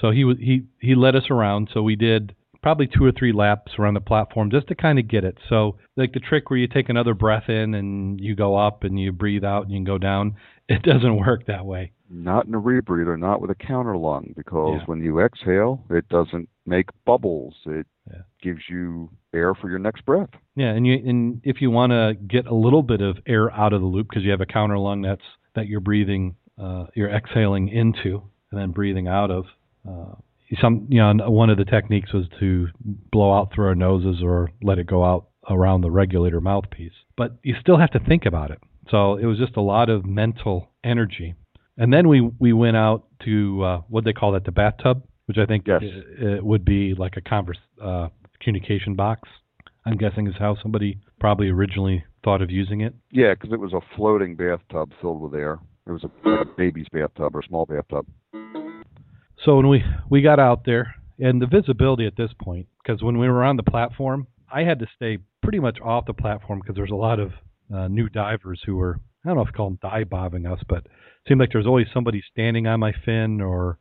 [0.00, 1.70] So he was he he led us around.
[1.72, 5.06] So we did probably two or three laps around the platform just to kind of
[5.08, 5.38] get it.
[5.48, 8.98] So like the trick where you take another breath in and you go up and
[8.98, 10.34] you breathe out and you can go down.
[10.68, 11.92] It doesn't work that way.
[12.10, 14.84] Not in a rebreather, not with a counter lung, because Yeah.
[14.86, 17.54] when you exhale, it doesn't make bubbles.
[17.66, 18.22] It Yeah.
[18.42, 20.30] gives you air for your next breath.
[20.56, 23.72] Yeah, and you and if you want to get a little bit of air out
[23.72, 25.22] of the loop because you have a counter lung that's
[25.54, 29.44] that you're breathing, uh, you're exhaling into and then breathing out of.
[29.88, 30.14] Uh,
[30.60, 32.68] some you know one of the techniques was to
[33.10, 36.92] blow out through our noses or let it go out around the regulator mouthpiece.
[37.16, 38.58] But you still have to think about it.
[38.90, 41.34] So it was just a lot of mental energy.
[41.76, 45.38] And then we we went out to uh, what they call that the bathtub, which
[45.38, 45.82] I think Yes.
[45.82, 48.08] i- it would be like a converse uh,
[48.40, 49.28] communication box.
[49.84, 52.94] I'm guessing is how somebody probably originally thought of using it.
[53.10, 55.58] Yeah, because it was a floating bathtub filled with air.
[55.86, 58.06] It was a, a baby's bathtub or a small bathtub.
[59.44, 63.18] So when we we got out there, and the visibility at this point, because when
[63.18, 66.74] we were on the platform, I had to stay pretty much off the platform because
[66.74, 67.32] there's a lot of
[67.72, 70.60] uh, new divers who were I don't know if to call them dive bobbing us,
[70.68, 70.90] but it
[71.28, 73.78] seemed like there's always somebody standing on my fin or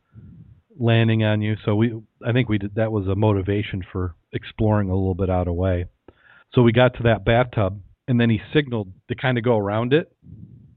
[0.78, 1.56] landing on you.
[1.64, 1.94] So we
[2.26, 5.56] I think we did that was a motivation for exploring a little bit out of
[5.56, 5.86] way.
[6.54, 9.94] So we got to that bathtub, and then he signaled to kind of go around
[9.94, 10.12] it.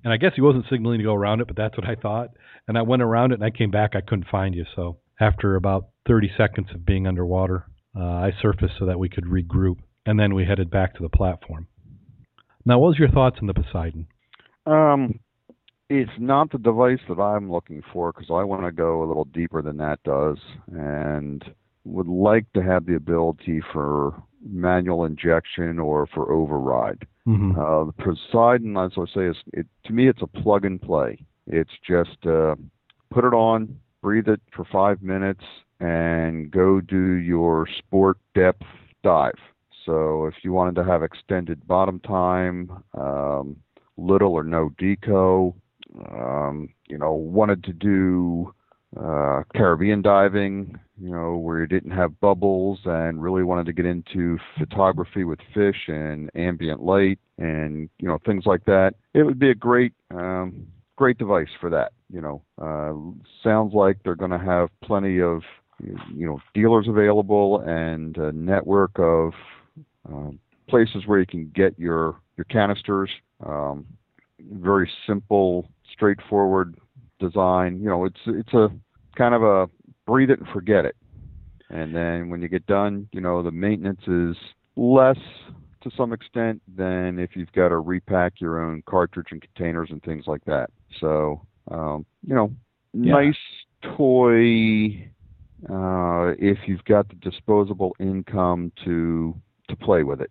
[0.09, 2.31] And I guess he wasn't signaling to go around it, but that's what I thought.
[2.67, 3.95] And I went around it, and I came back.
[3.95, 4.65] I couldn't find you.
[4.75, 9.25] So after about 30 seconds of being underwater, uh, I surfaced so that we could
[9.25, 11.67] regroup, and then we headed back to the platform.
[12.65, 14.07] Now, what was your thoughts on the Poseidon?
[14.65, 15.21] Um,
[15.91, 19.27] it's not the device that I'm looking for because I want to go a little
[19.27, 20.39] deeper than that does,
[20.73, 21.45] and
[21.85, 27.07] would like to have the ability for manual injection or for override.
[27.27, 27.59] Mm-hmm.
[27.59, 31.19] Uh, the Poseidon, as I say, is it to me it's a plug and play.
[31.47, 32.55] It's just uh,
[33.11, 35.45] put it on, breathe it for five minutes,
[35.81, 38.65] and go do your sport depth
[39.03, 39.39] dive.
[39.85, 43.57] So if you wanted to have extended bottom time, um,
[43.97, 45.55] little or no deco,
[46.11, 48.55] um, you know, wanted to do
[48.97, 53.85] uh, Caribbean diving, you know, where you didn't have bubbles and really wanted to get
[53.85, 58.95] into photography with fish and ambient light and you know things like that.
[59.15, 61.93] It would be a great, um, great device for that.
[62.11, 62.95] You know, uh,
[63.43, 65.43] sounds like they're going to have plenty of
[65.81, 69.33] you know dealers available and a network of
[70.09, 73.11] um, places where you can get your your canisters.
[73.45, 73.87] Um,
[74.53, 76.77] very simple, straightforward
[77.19, 77.81] design.
[77.81, 78.69] You know, it's it's a
[79.17, 79.69] kind of a
[80.07, 80.97] breathe it and forget it.
[81.71, 84.37] And then when you get done, you know, the maintenance is
[84.77, 85.19] less
[85.83, 90.03] to some extent than if you've got to repack your own cartridge and containers and
[90.03, 90.71] things like that.
[91.01, 92.53] So, um, you know,
[92.95, 93.13] Yeah.
[93.13, 93.37] nice
[93.97, 95.11] toy
[95.69, 99.35] uh, if you've got the disposable income to
[99.69, 100.31] to play with it.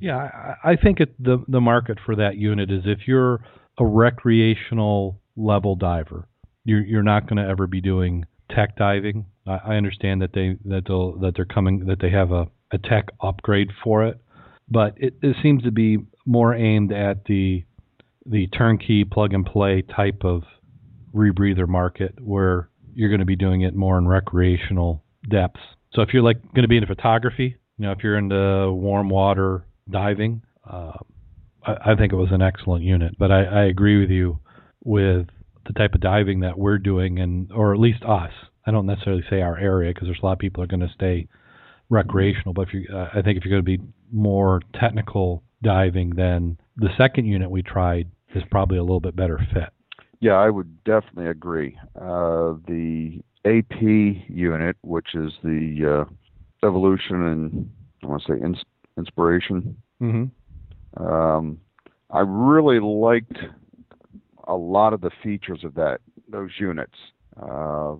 [0.00, 0.16] Yeah,
[0.64, 3.40] I, I think it, the the market for that unit is if you're
[3.78, 6.28] a recreational level diver,
[6.64, 8.24] you're you're not going to ever be doing
[8.54, 9.26] tech diving.
[9.46, 12.78] I, I understand that they that they'll that they're coming that they have a, a
[12.78, 14.20] tech upgrade for it,
[14.68, 17.64] but it, it seems to be more aimed at the
[18.26, 20.42] the turnkey plug and play type of
[21.14, 25.60] rebreather market where you're going to be doing it more in recreational depths.
[25.92, 29.08] So if you're like going to be into photography, you know, if you're into warm
[29.08, 30.92] water diving, uh,
[31.64, 33.14] I, I think it was an excellent unit.
[33.18, 34.40] But I, I agree with you
[34.88, 35.26] with
[35.66, 38.32] the type of diving that we're doing, and or at least us.
[38.66, 40.92] I don't necessarily say our area because there's a lot of people are going to
[40.94, 41.28] stay
[41.90, 42.54] recreational.
[42.54, 46.58] But if you, uh, I think if you're going to be more technical diving, then
[46.76, 49.70] the second unit we tried is probably a little bit better fit.
[50.20, 51.78] Yeah, I would definitely agree.
[51.94, 57.70] Uh, the AP unit, which is the uh, evolution and
[58.02, 58.64] I want to say ins-
[58.96, 59.76] inspiration.
[60.02, 61.02] Mm-hmm.
[61.02, 61.58] Um,
[62.10, 63.38] I really liked
[64.48, 66.96] a lot of the features of that those units.
[67.40, 67.94] Uh,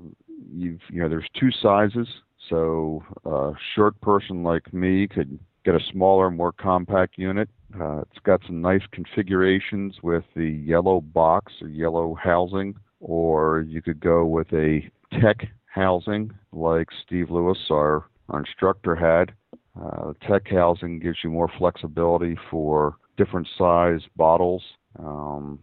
[0.52, 2.08] you know there's two sizes,
[2.48, 7.48] so a short person like me could get a smaller, more compact unit.
[7.78, 13.82] Uh, it's got some nice configurations with the yellow box or yellow housing, or you
[13.82, 14.90] could go with a
[15.20, 19.32] tech housing like Steve Lewis, our, our instructor, had.
[19.80, 24.62] Uh, tech housing gives you more flexibility for different size bottles
[24.98, 25.58] um,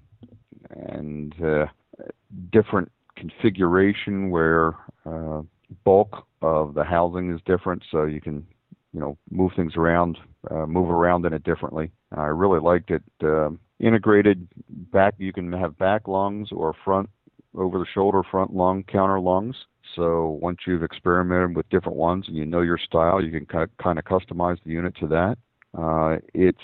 [0.69, 1.65] and uh,
[2.51, 4.73] different configuration where
[5.05, 5.41] uh,
[5.83, 8.45] bulk of the housing is different, so you can
[8.93, 10.17] you know move things around,
[10.51, 11.91] uh, move around in it differently.
[12.15, 13.03] I really liked it.
[13.23, 13.49] Uh,
[13.79, 14.47] integrated
[14.91, 17.09] back, you can have back lungs or front
[17.57, 19.55] over the shoulder front lung counter lungs.
[19.95, 23.99] So once you've experimented with different ones and you know your style, you can kind
[23.99, 25.37] of customize the unit to that.
[25.77, 26.57] Uh, it's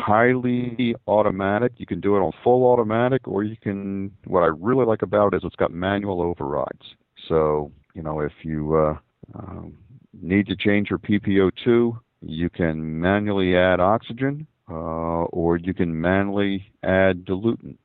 [0.00, 1.72] highly automatic.
[1.76, 4.10] You can do it on full automatic, or you can.
[4.26, 6.94] What I really like about it is it's got manual overrides.
[7.28, 8.98] So you know if you uh,
[9.38, 9.74] um,
[10.20, 16.72] need to change your PPO2, you can manually add oxygen, uh, or you can manually
[16.82, 17.78] add diluent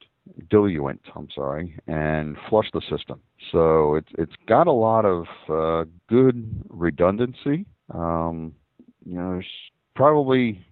[0.50, 3.22] diluent, I'm sorry, and flush the system.
[3.52, 7.66] So it's it's got a lot of uh, good redundancy.
[7.94, 8.54] Um,
[9.06, 9.46] you know, there's
[9.96, 10.66] probably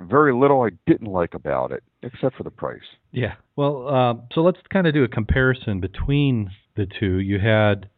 [0.00, 2.80] very little I didn't like about it, except for the price.
[3.12, 3.34] Yeah.
[3.56, 7.18] Well, uh, so let's kind of do a comparison between the two.
[7.18, 7.88] You had,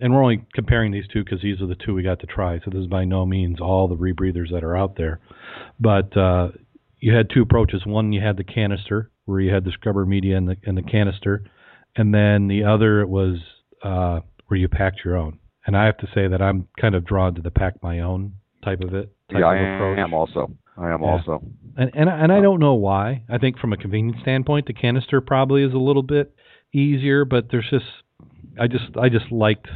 [0.00, 2.58] and we're only comparing these two because these are the two we got to try.
[2.58, 5.20] So this is by no means all the rebreathers that are out there,
[5.80, 6.48] but uh,
[6.98, 7.82] you had two approaches.
[7.86, 10.82] One, you had the canister, where you had the scrubber media and the and the
[10.82, 11.44] canister,
[11.96, 13.38] and then the other was
[13.82, 15.38] uh, where you packed your own.
[15.66, 18.34] And I have to say that I'm kind of drawn to the pack my own
[18.64, 19.12] type of it.
[19.30, 19.98] Type yeah, of I approach.
[19.98, 20.52] am also.
[20.78, 21.08] I am Yeah.
[21.08, 21.42] also.
[21.76, 23.22] And and and I don't know why.
[23.28, 26.34] I think from a convenience standpoint, the canister probably is a little bit
[26.72, 27.84] easier, but there's just
[28.58, 29.68] I just I just liked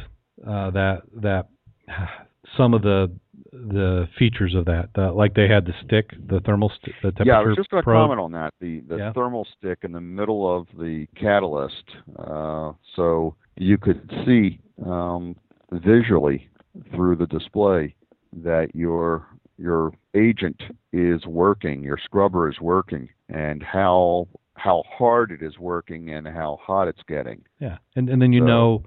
[0.47, 1.47] uh, that that
[2.57, 3.11] some of the
[3.53, 4.89] the features of that.
[4.95, 7.69] The, like they had the stick, the thermal, st- the temperature Yeah, I was just
[7.69, 8.53] going to comment on that.
[8.61, 9.13] The the Yeah.
[9.13, 11.83] thermal stick in the middle of the catalyst,
[12.17, 15.35] uh, so you could see um,
[15.71, 16.47] visually
[16.95, 17.93] through the display
[18.41, 19.27] that your
[19.61, 26.09] your agent is working, your scrubber is working, and how how hard it is working
[26.11, 27.43] and how hot it's getting.
[27.59, 28.83] Yeah, and and then you So- know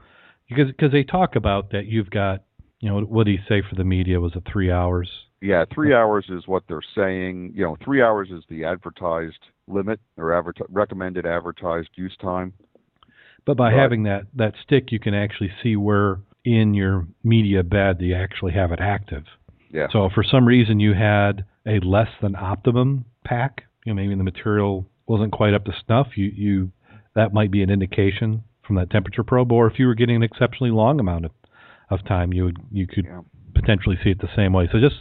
[0.49, 2.43] because because they talk about that you've got
[2.81, 5.11] you know what do you say for the media was it three hours?
[5.41, 7.53] Yeah, three hours is what they're saying.
[7.55, 12.55] You know, three hours is the advertised limit or advert- recommended advertised use time.
[13.45, 13.79] But by Right.
[13.79, 18.53] having that that stick, you can actually see where in your media bed you actually
[18.53, 19.25] have it active.
[19.75, 19.89] Yeah.
[19.91, 24.15] So if for some reason you had a less than optimum pack, you know maybe
[24.15, 26.71] the material wasn't quite up to snuff, you you
[27.15, 29.53] that might be an indication from that temperature probe.
[29.53, 31.33] Or if you were getting an exceptionally long amount of
[31.91, 33.21] of time, you would you could Yeah.
[33.55, 34.69] potentially see it the same way.
[34.71, 34.97] So just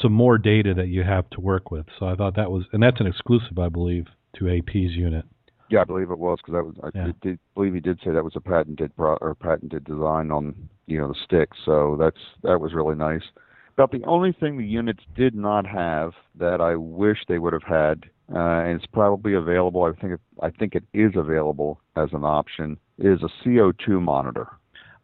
[0.00, 1.86] some more data that you have to work with.
[1.98, 4.06] So I thought that was, and that's an exclusive, I believe,
[4.36, 5.24] to AP's unit.
[5.70, 6.74] Yeah, I believe it was because that was.
[6.82, 7.12] I Yeah.
[7.22, 10.54] did believe he did say that was a patented pro, or patented design on
[10.86, 11.50] you know the stick.
[11.64, 13.22] So that's that was really nice.
[13.76, 17.62] About the only thing the units did not have that I wish they would have
[17.62, 18.04] had,
[18.34, 19.82] uh, and it's probably available.
[19.84, 22.78] I think it, I think it is available as an option.
[22.98, 24.48] Is a CO2 monitor.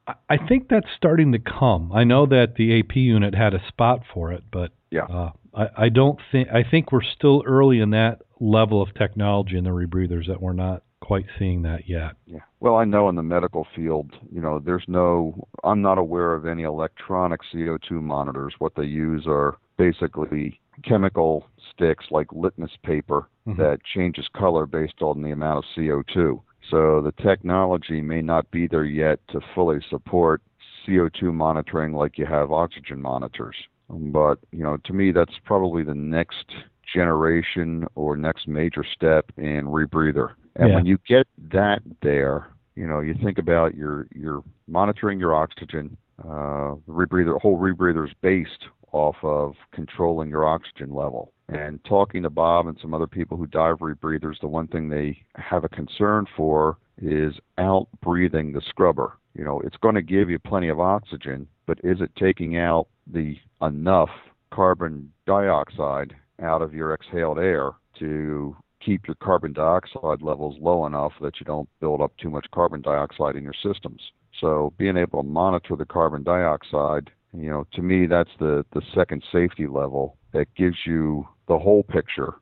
[0.07, 1.93] I- I think that's starting to come.
[1.93, 5.05] I know that the AP unit had a spot for it, but Yeah.
[5.05, 9.59] uh, I, I don't think I think we're still early in that level of technology
[9.59, 12.13] in the rebreathers that we're not quite seeing that yet.
[12.27, 12.39] Yeah.
[12.61, 16.47] Well, I know in the medical field, you know, there's no, I'm not aware of
[16.47, 18.55] any electronic CO2 monitors.
[18.59, 23.57] What they use are basically chemical sticks like litmus paper Mhm.
[23.57, 26.41] that changes color based on the amount of CO2.
[26.71, 30.41] So the technology may not be there yet to fully support
[30.87, 33.57] CO2 monitoring like you have oxygen monitors.
[33.91, 36.47] But, you know, to me, that's probably the next
[36.93, 40.31] generation or next major step in rebreather.
[40.57, 40.75] And Yeah.
[40.77, 45.97] when you get that there, you know, you think about your you're monitoring your oxygen.
[46.23, 51.33] Uh, the rebreather, whole rebreather is based off of controlling your oxygen level.
[51.49, 55.23] And talking to Bob and some other people who dive rebreathers, the one thing they
[55.37, 59.19] have a concern for is out breathing the scrubber.
[59.35, 62.87] You know, it's going to give you plenty of oxygen, but is it taking out
[63.07, 64.11] the enough
[64.51, 71.13] carbon dioxide out of your exhaled air to keep your carbon dioxide levels low enough
[71.21, 74.01] that you don't build up too much carbon dioxide in your systems.
[74.41, 78.83] So being able to monitor the carbon dioxide, you know, to me that's the the
[78.95, 82.35] second safety level that gives you the whole picture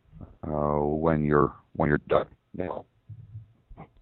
[0.46, 2.26] uh, when you're when you're done.
[2.54, 2.86] Now,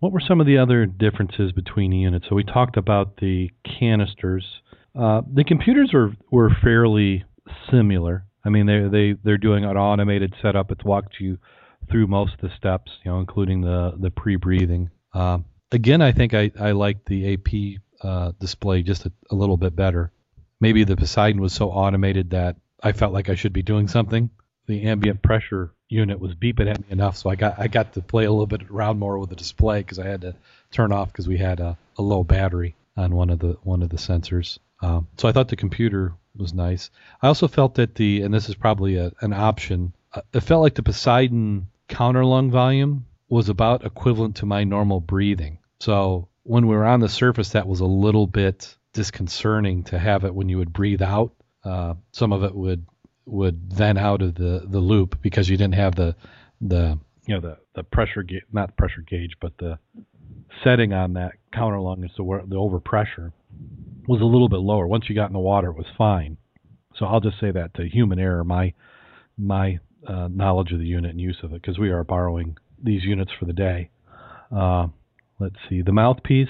[0.01, 2.27] What were some of the other differences between the units?
[2.29, 4.45] So we talked about the canisters.
[4.99, 7.25] Uh, the computers were were fairly
[7.71, 8.25] similar.
[8.45, 10.71] I mean, they they they're doing an automated setup.
[10.71, 11.39] It's walked you
[11.91, 14.91] through most of the steps, you know, including the the pre-breathing.
[15.13, 19.57] Um, again, I think I I liked the AP uh, display just a, a little
[19.57, 20.13] bit better.
[20.61, 24.31] Maybe the Poseidon was so automated that I felt like I should be doing something.
[24.67, 28.03] The ambient pressure unit was beeping at me enough, so I got I got to
[28.03, 30.35] play a little bit around more with the display because I had to
[30.71, 33.89] turn off because we had a, a low battery on one of the one of
[33.89, 34.59] the sensors.
[34.81, 36.91] Um, so I thought the computer was nice.
[37.21, 39.93] I also felt that the and this is probably a, an option.
[40.13, 45.01] Uh, it felt like the Poseidon counter lung volume was about equivalent to my normal
[45.01, 45.59] breathing.
[45.81, 50.25] So when we were on the surface, that was a little bit disconcerting to have
[50.25, 51.33] it when you would breathe out.
[51.65, 52.87] Uh, some of it would
[53.27, 56.17] would then out of the, the loop because you didn't have the
[56.61, 59.79] the you know the the pressure gauge not pressure gauge but the
[60.65, 63.33] setting on that counter lung is the the overpressure
[64.09, 64.87] was a little bit lower.
[64.87, 66.39] Once you got in the water, it was fine.
[66.97, 68.73] So I'll just say that to human error, my
[69.37, 73.05] my uh, knowledge of the unit and use of it, because we are borrowing these
[73.05, 73.91] units for the day.
[74.51, 74.89] Uh,
[75.39, 76.49] let's see, the mouthpiece.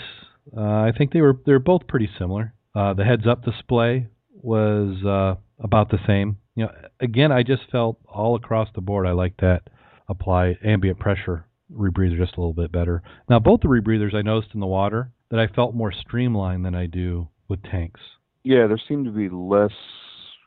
[0.57, 2.55] Uh, I think they were they're both pretty similar.
[2.75, 6.39] Uh, the heads-up display was uh, about the same.
[6.55, 9.63] You know, again, I just felt all across the board I like that
[10.09, 13.03] apply ambient pressure rebreather just a little bit better.
[13.29, 16.75] Now, both the rebreathers I noticed in the water that I felt more streamlined than
[16.75, 18.01] I do with tanks.
[18.45, 19.73] yeah, there seemed to be less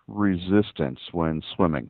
[0.08, 1.89] resistance when swimming.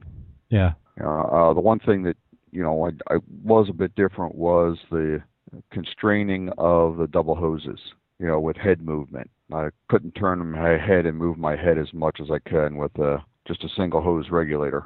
[0.50, 0.74] Yeah.
[1.02, 2.18] Uh, uh, the one thing that
[2.52, 5.22] you know I, I was a bit different was the
[5.72, 7.80] constraining of the double hoses.
[8.20, 11.92] You know, with head movement, I couldn't turn my head and move my head as
[11.92, 14.84] much as I can with uh, just a single hose regulator.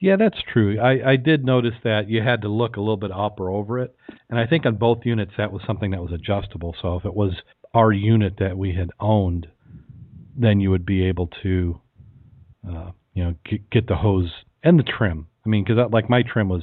[0.00, 0.78] Yeah, that's true.
[0.78, 3.80] I, I did notice that you had to look a little bit up or over
[3.80, 3.96] it.
[4.30, 6.76] And I think on both units that was something that was adjustable.
[6.80, 7.32] So if it was
[7.74, 9.46] our unit that we had owned,
[10.36, 11.80] then you would be able to,
[12.68, 14.30] uh, you know, get, get the hose
[14.62, 15.26] and the trim.
[15.44, 16.62] I mean, because like my trim was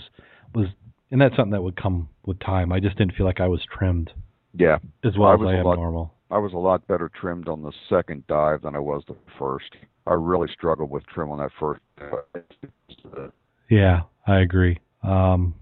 [0.54, 0.68] was,
[1.12, 2.72] and that's something that would come with time.
[2.72, 4.12] I just didn't feel like I was trimmed
[4.54, 6.14] Yeah, as well I as I am lot- normal.
[6.32, 9.76] I was a lot better trimmed on the second dive than I was the first.
[10.08, 11.82] I really struggled with trim on that first.
[12.00, 13.32] dive.
[13.70, 14.80] Yeah, I agree.
[15.04, 15.54] Um,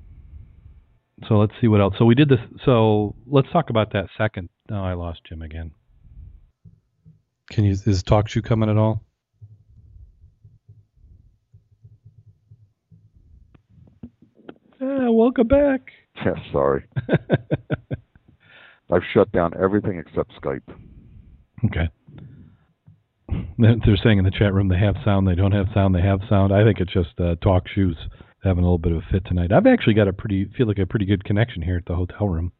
[1.28, 1.96] so let's see what else.
[1.98, 2.40] So we did this.
[2.66, 4.50] So let's talk about that second.
[4.72, 5.72] Oh, I lost Jim again.
[7.50, 7.72] Can you?
[7.72, 9.04] Is TalkShoe coming at all?
[14.82, 15.82] Ah, welcome back.
[16.24, 16.86] Yeah, sorry.
[18.92, 20.62] I've shut down everything except Skype.
[21.66, 21.90] okay.
[23.58, 26.02] They're they're saying in the chat room they have sound, they don't have sound, they
[26.02, 26.54] have sound.
[26.54, 27.98] I think it's just uh, TalkShoe's
[28.44, 29.52] having a little bit of a fit tonight.
[29.52, 32.28] I've actually got a pretty feel like a pretty good connection here at the hotel
[32.28, 32.52] room.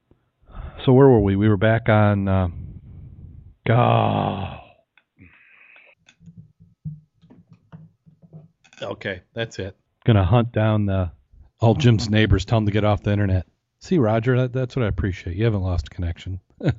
[0.86, 1.36] So where were we?
[1.36, 2.28] We were back on.
[2.28, 2.48] Uh,
[3.70, 4.60] oh.
[8.82, 9.78] Okay, that's it.
[10.06, 11.12] Gonna hunt down the,
[11.60, 13.46] all Jim's neighbors, tell them to get off the internet.
[13.80, 15.38] See, Roger, that, that's what I appreciate.
[15.38, 16.40] You haven't lost connection.
[16.62, 16.72] now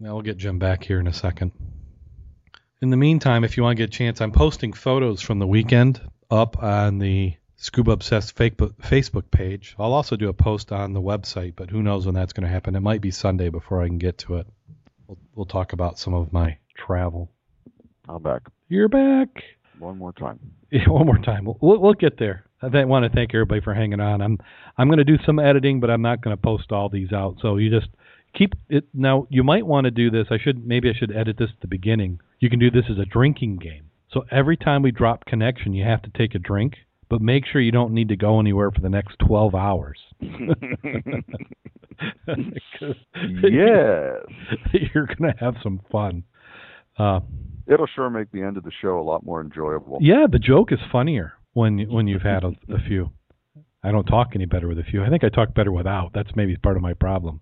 [0.00, 1.52] we'll get Jim back here in a second.
[2.80, 5.46] In the meantime, if you want to get a chance, I'm posting photos from the
[5.46, 6.00] weekend
[6.30, 9.74] up on the Scuba Obsessed Facebook Facebook page.
[9.78, 12.52] I'll also do a post on the website, but who knows when that's going to
[12.52, 12.74] happen.
[12.74, 14.46] It might be Sunday before I can get to it.
[15.06, 17.30] We'll, we'll talk about some of my travel.
[18.08, 19.28] I'm back You're back.
[19.78, 20.38] one more time.
[20.70, 21.44] Yeah, one more time.
[21.44, 22.46] We'll, we'll, we'll get there.
[22.60, 24.20] I want to thank everybody for hanging on.
[24.20, 24.38] I'm
[24.76, 27.36] I'm going to do some editing, but I'm not going to post all these out.
[27.40, 27.86] So you just
[28.36, 28.84] keep it.
[28.92, 30.26] Now you might want to do this.
[30.30, 32.18] I should maybe I should edit this at the beginning.
[32.40, 33.90] You can do this as a drinking game.
[34.10, 36.74] So every time we drop connection, you have to take a drink,
[37.08, 39.98] but make sure you don't need to go anywhere for the next 12 hours.
[40.20, 40.44] yes,
[44.72, 46.24] You're going to have some fun.
[46.98, 47.20] Uh,
[47.66, 49.98] it'll sure make the end of the show a lot more enjoyable.
[50.00, 53.10] Yeah, the joke is funnier when when you've had a, a few.
[53.82, 55.04] I don't talk any better with a few.
[55.04, 56.12] I think I talk better without.
[56.14, 57.40] That's maybe part of my problem.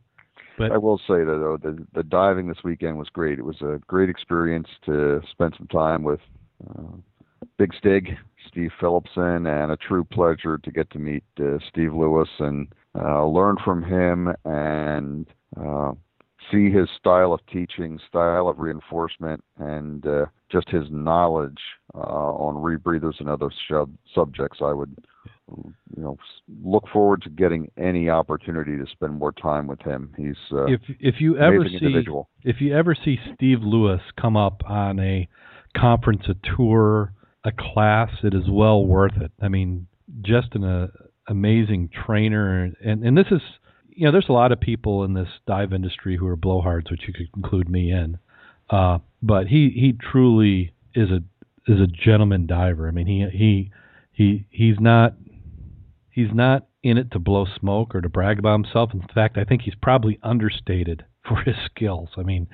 [0.59, 3.39] But I will say that though the the diving this weekend was great.
[3.39, 6.21] It was a great experience to spend some time with
[6.69, 6.97] uh,
[7.59, 8.17] Big Stig,
[8.49, 12.69] Steve Phillipson, and a true pleasure to get to meet uh, Steve Lewis and
[12.99, 15.27] uh, learn from him and
[15.59, 15.93] uh,
[16.51, 21.59] see his style of teaching, style of reinforcement, and uh, just his knowledge
[21.95, 24.95] uh, on rebreathers and other sub- subjects, I would,
[25.97, 26.19] you know,
[26.63, 30.13] look forward to getting any opportunity to spend more time with him.
[30.17, 32.29] He's uh, if if you ever see individual.
[32.43, 35.29] if you ever see Steve Lewis come up on a
[35.77, 37.13] conference, a tour,
[37.45, 39.33] a class, it is well worth it.
[39.41, 39.87] I mean,
[40.23, 40.89] just an uh,
[41.29, 43.41] amazing trainer, and and this is
[43.95, 47.03] you know, there's a lot of people in this dive industry who are blowhards, which
[47.07, 48.19] you could include me in.
[48.71, 51.23] Uh, but he he truly is a
[51.71, 52.89] is a gentleman diver.
[52.89, 53.71] I mean, he he
[54.13, 55.15] he he's not
[56.11, 58.91] he's not in it to blow smoke or to brag about himself.
[58.95, 62.11] In fact, I think he's probably understated for his skills.
[62.17, 62.49] I mean,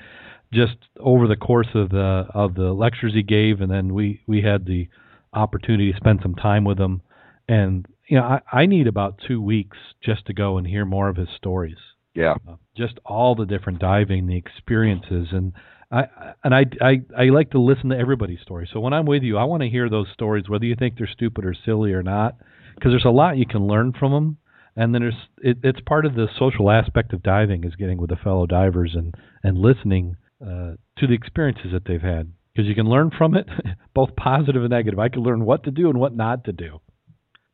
[0.52, 4.42] just over the course of the of the lectures he gave, and then we we
[4.42, 4.88] had the
[5.32, 7.02] opportunity to spend some time with him,
[7.48, 11.08] and you know, I, I need about two weeks just to go and hear more
[11.08, 11.76] of his stories.
[12.14, 15.52] Yeah, Uh, just all the different diving, the experiences, and
[15.90, 16.04] I
[16.42, 18.68] and I I I like to listen to everybody's story.
[18.72, 21.06] So when I'm with you, I want to hear those stories, whether you think they're
[21.06, 22.36] stupid or silly or not,
[22.74, 24.38] because there's a lot you can learn from them.
[24.76, 28.10] And then there's it, it's part of the social aspect of diving is getting with
[28.10, 32.74] the fellow divers and and listening uh, to the experiences that they've had because you
[32.74, 33.48] can learn from it,
[33.94, 34.98] both positive and negative.
[34.98, 36.80] I can learn what to do and what not to do.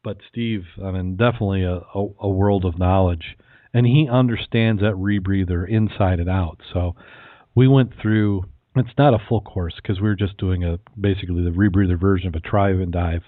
[0.03, 3.37] But Steve, I mean, definitely a, a, a world of knowledge,
[3.73, 6.61] and he understands that rebreather inside and out.
[6.73, 6.95] So
[7.55, 8.45] we went through.
[8.77, 12.29] It's not a full course because we were just doing a basically the rebreather version
[12.29, 13.23] of a try and dive.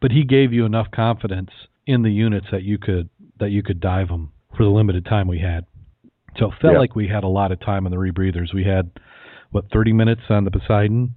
[0.00, 1.50] But he gave you enough confidence
[1.86, 5.28] in the units that you could that you could dive them for the limited time
[5.28, 5.66] we had.
[6.38, 6.78] So it felt Yeah.
[6.80, 8.52] like we had a lot of time on the rebreathers.
[8.54, 8.90] We had
[9.50, 11.14] what 30 minutes on the Poseidon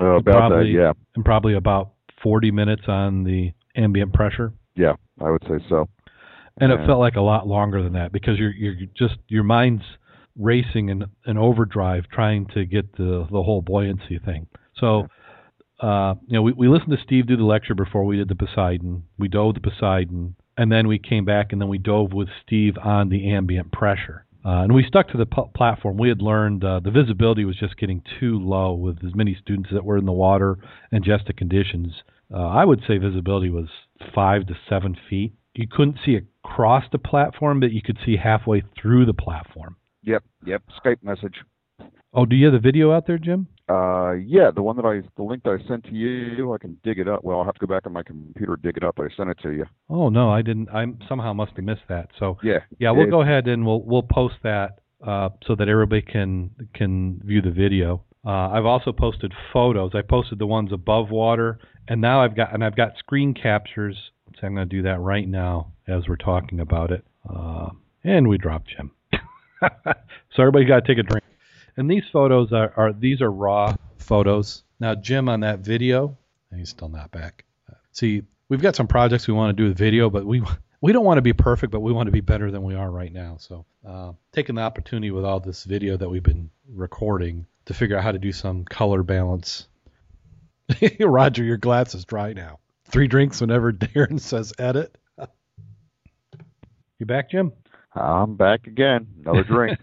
[0.00, 0.78] uh, about Probably- that.
[0.78, 1.90] Yeah, and probably about
[2.22, 4.52] 40 minutes on the ambient pressure.
[4.76, 5.88] yeah, I would say so.
[6.60, 9.84] And it felt like a lot longer than that because you're you're just your mind's
[10.36, 14.48] racing in an overdrive trying to get the the whole buoyancy thing.
[14.74, 15.06] So
[15.80, 18.34] uh, you know, we, we listened to Steve do the lecture before we did the
[18.34, 19.04] Poseidon.
[19.18, 22.76] We dove the Poseidon, and then we came back and then we dove with Steve
[22.82, 24.24] on the ambient pressure.
[24.48, 25.98] Uh, and we stuck to the p- platform.
[25.98, 29.68] We had learned uh, the visibility was just getting too low with as many students
[29.74, 30.56] that were in the water
[30.90, 31.92] and just the conditions.
[32.32, 33.68] Uh, I would say visibility was
[34.14, 35.34] five to seven feet.
[35.54, 39.76] You couldn't see across the platform, but you could see halfway through the platform.
[40.04, 40.62] Yep, yep.
[40.82, 41.34] Skype message.
[42.14, 43.48] Oh, do you have the video out there, Jim?
[43.68, 46.78] Uh, yeah, the one that I, the link that I sent to you, I can
[46.82, 47.22] dig it up.
[47.22, 48.98] Well, I'll have to go back on my computer dig it up.
[48.98, 49.66] I sent it to you.
[49.90, 50.70] Oh no, I didn't.
[50.70, 52.08] I somehow must have missed that.
[52.18, 55.68] So Yeah, Yeah, we'll It- go ahead and we'll we'll post that uh, so that
[55.68, 58.02] everybody can can view the video.
[58.24, 59.92] Uh, I've also posted photos.
[59.94, 61.58] I posted the ones above water,
[61.88, 63.96] and now I've got and I've got screen captures.
[64.40, 67.04] So I'm going to do that right now as we're talking about it.
[67.28, 67.70] Uh,
[68.04, 68.92] and we dropped Jim.
[69.60, 71.24] so everybody got to take a drink.
[71.78, 74.64] And these photos are, are these are raw photos.
[74.80, 76.18] Now Jim on that video,
[76.52, 77.44] he's still not back.
[77.92, 80.42] See, we've got some projects we want to do with video, but we
[80.80, 82.90] we don't want to be perfect, but we want to be better than we are
[82.90, 83.36] right now.
[83.38, 87.96] So, uh, taking the opportunity with all this video that we've been recording to figure
[87.96, 89.68] out how to do some color balance.
[91.00, 92.58] Roger, your glass is dry now.
[92.86, 94.98] Three drinks whenever Darren says edit.
[97.00, 97.52] You back, Jim?
[97.94, 99.06] I'm back again.
[99.20, 99.78] Another drink.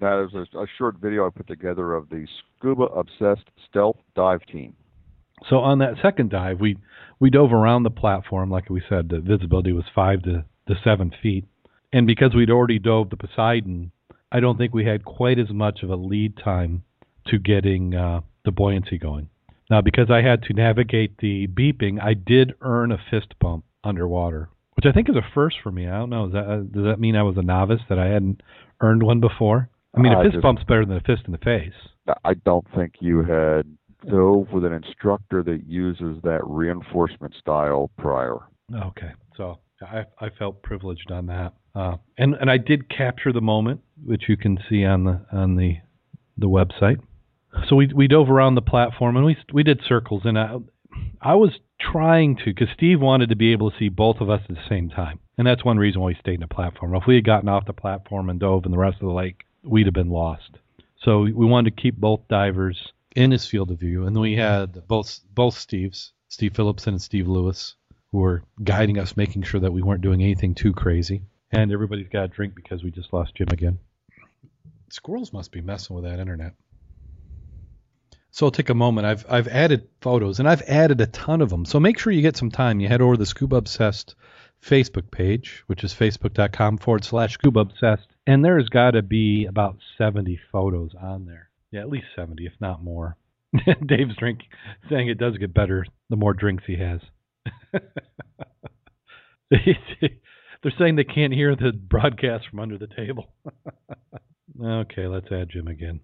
[0.00, 2.26] Now, there's a, a short video I put together of the
[2.58, 4.74] Scuba Obsessed Stealth Dive Team.
[5.48, 6.76] So on that second dive, we
[7.18, 11.12] we dove around the platform, like we said, the visibility was five to, to seven
[11.22, 11.46] feet,
[11.92, 13.92] and because we'd already dove the Poseidon,
[14.32, 16.82] I don't think we had quite as much of a lead time
[17.26, 19.28] to getting uh, the buoyancy going.
[19.70, 24.50] Now, because I had to navigate the beeping, I did earn a fist bump underwater,
[24.74, 25.86] which I think is a first for me.
[25.88, 26.26] I don't know.
[26.26, 28.42] Is that, uh, does that mean I was a novice that I hadn't
[28.80, 29.68] earned one before?
[29.94, 31.74] I mean, a fist just- bump's better than a fist in the face.
[32.24, 33.66] I don't think you had
[34.08, 38.38] dove with an instructor that uses that reinforcement style prior.
[38.72, 43.40] Okay, so I I felt privileged on that, uh, and and I did capture the
[43.40, 45.78] moment, which you can see on the on the
[46.36, 47.00] the website.
[47.68, 50.56] So we we dove around the platform and we we did circles, and I
[51.20, 54.42] I was trying to because Steve wanted to be able to see both of us
[54.48, 56.94] at the same time, and that's one reason why we stayed in the platform.
[56.94, 59.42] If we had gotten off the platform and dove in the rest of the lake,
[59.62, 60.58] we'd have been lost.
[60.96, 64.86] So we wanted to keep both divers in his field of view, and we had
[64.86, 67.74] both both Steves, Steve Phillipson and Steve Lewis,
[68.12, 71.22] who were guiding us, making sure that we weren't doing anything too crazy.
[71.50, 73.78] And everybody's got a drink because we just lost Jim again.
[74.90, 76.54] Squirrels must be messing with that internet.
[78.32, 79.06] So I'll take a moment.
[79.06, 81.64] I've I've added photos and I've added a ton of them.
[81.64, 82.78] So make sure you get some time.
[82.78, 84.14] You head over to the Scuba Obsessed
[84.62, 89.76] Facebook page, which is facebook.com forward slash scuba obsessed, and there's got to be about
[89.98, 91.50] 70 photos on there.
[91.70, 93.16] Yeah, at least 70, if not more.
[93.86, 94.40] Dave's drink
[94.88, 97.00] saying it does get better the more drinks he has.
[99.50, 103.30] They're saying they can't hear the broadcast from under the table.
[104.62, 106.00] okay, let's add Jim again.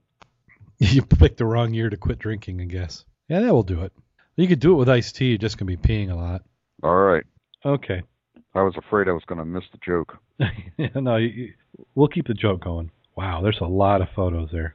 [0.78, 3.04] You picked the wrong year to quit drinking, I guess.
[3.28, 3.92] Yeah, that will do it.
[4.36, 5.28] You could do it with iced tea.
[5.30, 6.42] You're just going to be peeing a lot.
[6.82, 7.24] All right.
[7.64, 8.02] Okay.
[8.56, 10.18] I was afraid I was going to miss the joke.
[10.94, 11.52] no, you, you,
[11.94, 12.90] we'll keep the joke going.
[13.16, 14.74] Wow, there's a lot of photos there.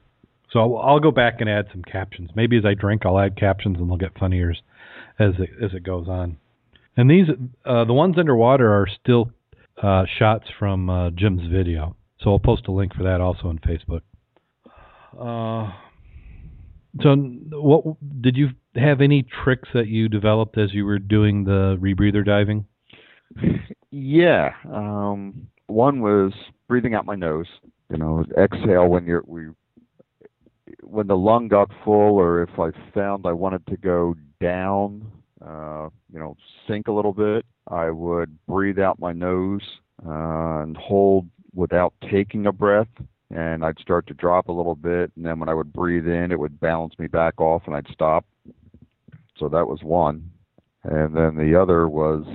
[0.52, 2.32] So I'll, I'll, go back and add some captions.
[2.36, 4.52] Maybe as I drink, I'll add captions and they'll get funnier
[5.20, 6.38] as it, as it goes on.
[6.98, 7.28] And these,
[7.66, 9.32] uh, the ones underwater are still
[9.82, 11.96] uh, shots from uh, Jim's video.
[12.20, 14.02] So I'll post a link for that also on Facebook.
[15.18, 15.72] Uh,
[17.02, 21.78] so, what did you have any tricks that you developed as you were doing the
[21.80, 22.66] rebreather diving?
[23.92, 24.54] Yeah.
[24.72, 26.34] Um, one was
[26.68, 27.48] breathing out my nose.
[27.90, 29.48] You know, exhale when you're we
[30.84, 35.12] when the lung got full, or if I found I wanted to go down,
[35.46, 36.36] uh, you know,
[36.68, 39.62] sink a little bit, I would breathe out my nose
[40.06, 42.88] uh, and hold without taking a breath,
[43.30, 46.32] and I'd start to drop a little bit, and then when I would breathe in,
[46.32, 48.26] it would balance me back off, and I'd stop.
[49.38, 50.32] So that was one,
[50.84, 52.26] and then the other was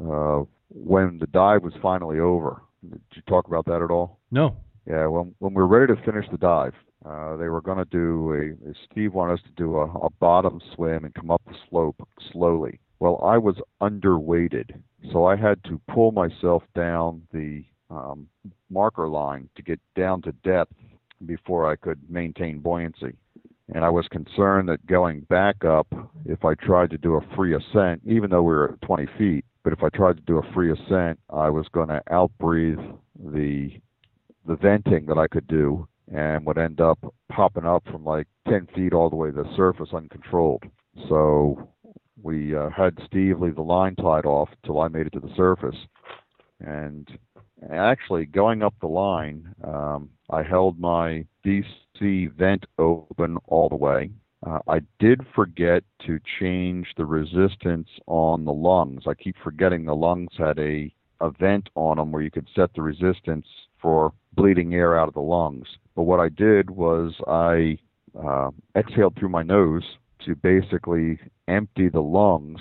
[0.00, 2.62] uh, when the dive was finally over.
[2.88, 4.18] Did you talk about that at all?
[4.30, 4.56] No.
[4.88, 6.74] Yeah, when when we were ready to finish the dive,
[7.04, 8.74] uh, they were going to do a.
[8.90, 11.96] Steve wanted us to do a, a bottom swim and come up the slope
[12.32, 12.78] slowly.
[13.00, 14.80] Well, I was underweighted,
[15.12, 18.28] so I had to pull myself down the um,
[18.70, 20.74] marker line to get down to depth
[21.26, 23.14] before I could maintain buoyancy.
[23.74, 25.88] And I was concerned that going back up,
[26.24, 29.44] if I tried to do a free ascent, even though we were at 20 feet,
[29.66, 32.78] but if I tried to do a free ascent, I was going to outbreathe
[33.18, 33.72] the
[34.46, 37.00] the venting that I could do and would end up
[37.32, 40.62] popping up from like 10 feet all the way to the surface uncontrolled.
[41.08, 41.68] So
[42.22, 45.34] we uh, had Steve leave the line tied off till I made it to the
[45.34, 45.74] surface.
[46.60, 47.08] And
[47.68, 54.10] actually, going up the line, um, I held my DC vent open all the way
[54.46, 59.02] uh, I did forget to change the resistance on the lungs.
[59.06, 62.72] I keep forgetting the lungs had a, a vent on them where you could set
[62.74, 63.46] the resistance
[63.82, 65.66] for bleeding air out of the lungs.
[65.96, 67.78] But what I did was I
[68.16, 69.84] uh, exhaled through my nose
[70.24, 71.18] to basically
[71.48, 72.60] empty the lungs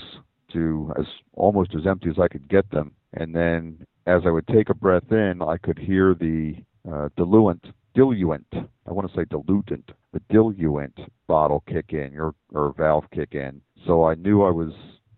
[0.53, 2.93] to as almost as empty as I could get them.
[3.13, 6.55] And then as I would take a breath in, I could hear the
[6.91, 7.65] uh, diluent
[7.95, 8.45] diluent.
[8.53, 9.89] I want to say dilutant.
[10.15, 10.97] The diluent
[11.27, 13.59] bottle kick in or or valve kick in.
[13.85, 14.71] So I knew I was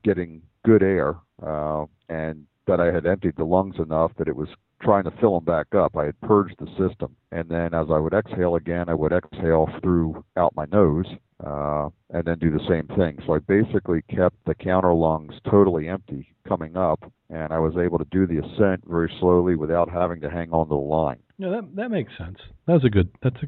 [0.04, 4.50] getting good air uh, and that I had emptied the lungs enough that it was
[4.82, 5.96] trying to fill them back up.
[5.96, 9.70] I had purged the system, and then as I would exhale again, I would exhale
[9.82, 11.06] through out my nose,
[11.46, 13.20] uh, and then do the same thing.
[13.26, 18.00] So I basically kept the counter lungs totally empty coming up, and I was able
[18.00, 21.20] to do the ascent very slowly without having to hang on to the line.
[21.38, 22.38] Yeah, that that makes sense.
[22.66, 23.10] That was a good.
[23.22, 23.48] That's a.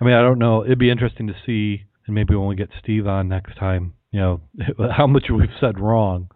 [0.00, 0.64] I mean, I don't know.
[0.64, 4.20] It'd be interesting to see, and maybe when we get Steve on next time, you
[4.20, 4.40] know,
[4.96, 6.28] how much we've said wrong.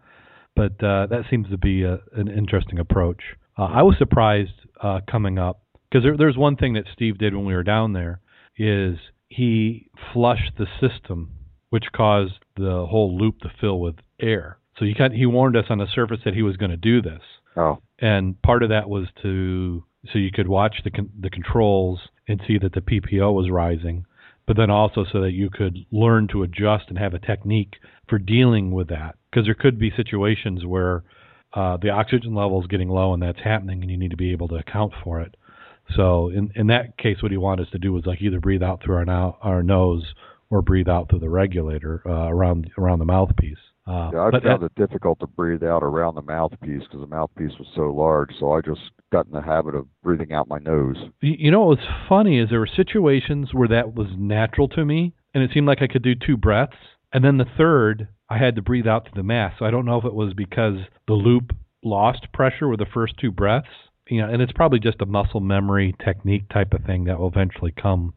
[0.55, 3.21] But uh, that seems to be a, an interesting approach.
[3.57, 4.51] Uh, I was surprised
[4.81, 7.93] uh, coming up because there, there's one thing that Steve did when we were down
[7.93, 8.19] there
[8.57, 8.97] is
[9.29, 11.31] he flushed the system,
[11.69, 14.57] which caused the whole loop to fill with air.
[14.77, 17.01] So he kind he warned us on the surface that he was going to do
[17.01, 17.21] this.
[17.55, 17.79] Oh.
[17.99, 22.41] And part of that was to so you could watch the con- the controls and
[22.47, 24.05] see that the PPO was rising,
[24.45, 27.75] but then also so that you could learn to adjust and have a technique
[28.07, 29.15] for dealing with that.
[29.29, 31.03] Because there could be situations where
[31.53, 34.31] uh, the oxygen level is getting low and that's happening, and you need to be
[34.31, 35.35] able to account for it.
[35.95, 38.63] So in in that case, what he wanted us to do was like either breathe
[38.63, 40.13] out through our now our nose
[40.49, 43.57] or breathe out through the regulator uh, around around the mouthpiece.
[43.85, 47.07] Uh, yeah, I found that, it difficult to breathe out around the mouthpiece because the
[47.07, 48.29] mouthpiece was so large.
[48.39, 48.79] So I just
[49.11, 50.95] got in the habit of breathing out my nose.
[51.21, 55.13] You know what was funny is there were situations where that was natural to me,
[55.33, 56.77] and it seemed like I could do two breaths,
[57.11, 59.57] and then the third I had to breathe out through the mask.
[59.59, 60.77] So I don't know if it was because
[61.07, 61.51] the loop
[61.83, 63.67] lost pressure with the first two breaths,
[64.07, 67.27] you know, and it's probably just a muscle memory technique type of thing that will
[67.27, 68.13] eventually come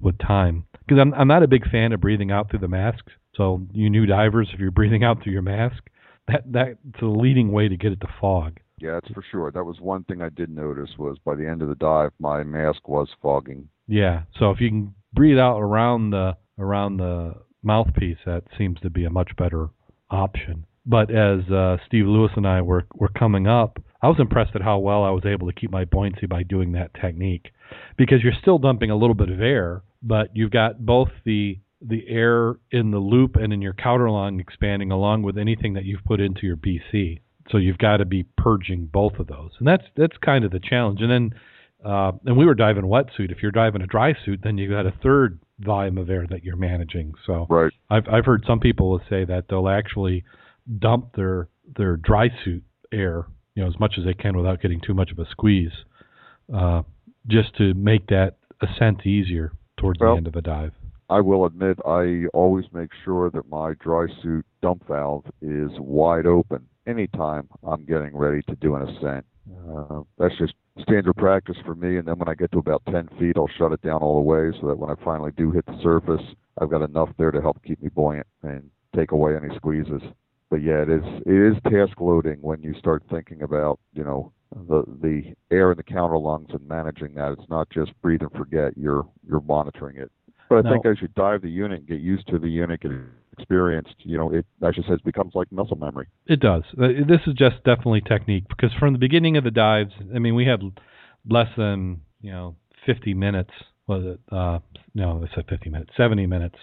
[0.00, 0.66] with time.
[0.86, 3.04] Because I'm I'm not a big fan of breathing out through the mask.
[3.38, 5.82] So you new divers, if you're breathing out through your mask,
[6.26, 8.58] that that's the leading way to get it to fog.
[8.78, 9.50] Yeah, that's for sure.
[9.50, 12.42] That was one thing I did notice was by the end of the dive, my
[12.42, 13.68] mask was fogging.
[13.86, 14.22] Yeah.
[14.38, 19.04] So if you can breathe out around the around the mouthpiece, that seems to be
[19.04, 19.68] a much better
[20.10, 20.66] option.
[20.84, 24.62] But as uh, Steve Lewis and I were were coming up, I was impressed at
[24.62, 27.52] how well I was able to keep my buoyancy by doing that technique,
[27.96, 32.08] because you're still dumping a little bit of air, but you've got both the the
[32.08, 36.20] air in the loop and in your counterlung expanding along with anything that you've put
[36.20, 37.20] into your BC.
[37.50, 40.60] So you've got to be purging both of those, and that's that's kind of the
[40.60, 41.00] challenge.
[41.00, 41.34] And then,
[41.84, 43.30] uh, and we were diving wetsuit.
[43.30, 46.44] If you're diving a dry suit, then you've got a third volume of air that
[46.44, 47.14] you're managing.
[47.26, 47.72] So Right.
[47.88, 50.24] I've I've heard some people say that they'll actually
[50.78, 54.80] dump their their dry suit air, you know, as much as they can without getting
[54.80, 55.72] too much of a squeeze,
[56.54, 56.82] uh,
[57.28, 60.72] just to make that ascent easier towards Well, the end of a dive.
[61.10, 66.26] I will admit I always make sure that my dry suit dump valve is wide
[66.26, 69.24] open anytime I'm getting ready to do an ascent.
[69.68, 71.96] Uh, that's just standard practice for me.
[71.96, 74.22] And then when I get to about 10 feet, I'll shut it down all the
[74.22, 76.24] way so that when I finally do hit the surface,
[76.60, 80.02] I've got enough there to help keep me buoyant and take away any squeezes.
[80.50, 84.32] But yeah, it is it is task loading when you start thinking about you know
[84.68, 87.32] the the air in the counter lungs and managing that.
[87.32, 88.76] It's not just breathe and forget.
[88.76, 90.10] You're you're monitoring it.
[90.48, 92.92] But I think as you dive the unit, get used to the unit, get
[93.38, 96.06] experienced, you know, it as you it becomes like muscle memory.
[96.26, 96.62] It does.
[96.80, 100.34] Uh, This is just definitely technique because from the beginning of the dives, I mean,
[100.34, 100.60] we had
[101.28, 103.50] less than you know 50 minutes.
[103.86, 104.20] Was it?
[104.30, 104.58] Uh,
[104.94, 106.56] no, I said 50 minutes, 70 minutes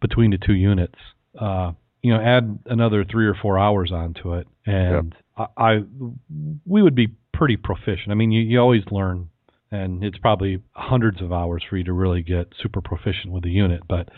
[0.00, 0.94] between the two units.
[1.38, 1.72] Uh,
[2.02, 5.78] you know, add another three or four hours onto it, and I, I
[6.66, 8.10] we would be pretty proficient.
[8.10, 9.28] I mean, you, you always learn,
[9.70, 13.50] and it's probably hundreds of hours for you to really get super proficient with the
[13.50, 13.82] unit.
[13.88, 14.08] But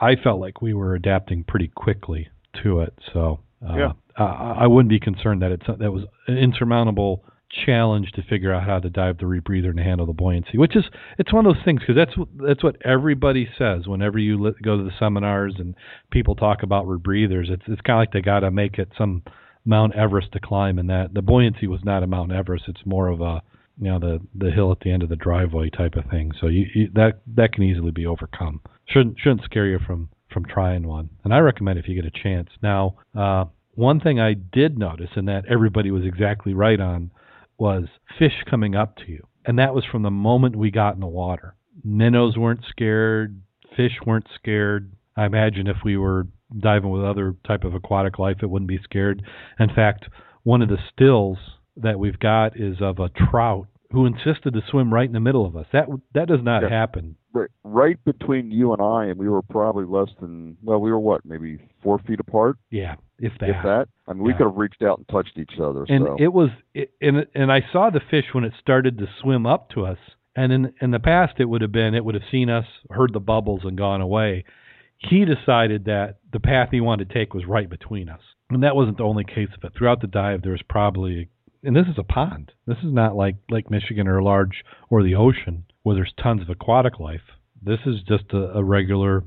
[0.00, 2.28] I felt like we were adapting pretty quickly
[2.62, 3.92] to it, so uh, Yeah.
[4.16, 7.24] I, I wouldn't be concerned that it's that was an insurmountable
[7.64, 10.58] challenge to figure out how to dive the rebreather and handle the buoyancy.
[10.58, 10.84] Which is
[11.18, 14.54] it's one of those things because that's what- that's what everybody says whenever you li-
[14.62, 15.74] go to the seminars and
[16.10, 17.48] people talk about rebreathers.
[17.50, 19.22] It's it's kind of like they got to make it some
[19.64, 22.64] Mount Everest to climb, and that the buoyancy was not a Mount Everest.
[22.68, 23.42] It's more of a
[23.78, 26.32] you know the the hill at the end of the driveway type of thing.
[26.40, 28.60] So you, you that that can easily be overcome.
[28.86, 31.10] Shouldn't shouldn't scare you from from trying one.
[31.24, 32.50] And I recommend if you get a chance.
[32.62, 37.10] Now, uh, one thing I did notice, and that everybody was exactly right on,
[37.58, 37.84] was
[38.18, 41.06] fish coming up to you, and that was from the moment we got in the
[41.06, 41.54] water.
[41.84, 43.40] Minnows weren't scared.
[43.76, 44.92] Fish weren't scared.
[45.16, 46.26] I imagine if we were
[46.58, 49.22] diving with other type of aquatic life, it wouldn't be scared.
[49.58, 50.06] In fact,
[50.42, 51.38] one of the stills
[51.76, 55.46] that we've got is of a trout who insisted to swim right in the middle
[55.46, 55.66] of us.
[55.72, 56.68] That that does not Yeah.
[56.70, 57.16] happen.
[57.32, 60.98] Right, right between you and I, and we were probably less than well, we were
[60.98, 63.50] what, maybe four feet apart, Yeah, if that.
[63.50, 63.88] if that.
[64.08, 65.84] I mean, we could have reached out and touched each other.
[65.88, 69.06] and so it was it, and and I saw the fish when it started to
[69.20, 69.98] swim up to us.
[70.34, 73.12] And in in the past, it would have been it would have seen us, heard
[73.12, 74.44] the bubbles, and gone away.
[74.98, 78.20] He decided that the path he wanted to take was right between us,
[78.50, 79.72] and that wasn't the only case of it.
[79.74, 81.28] Throughout the dive, there was probably,
[81.66, 82.52] and this is a pond.
[82.66, 86.48] This is not like Lake Michigan or large or the ocean where there's tons of
[86.48, 87.20] aquatic life.
[87.62, 89.24] This is just a, a regular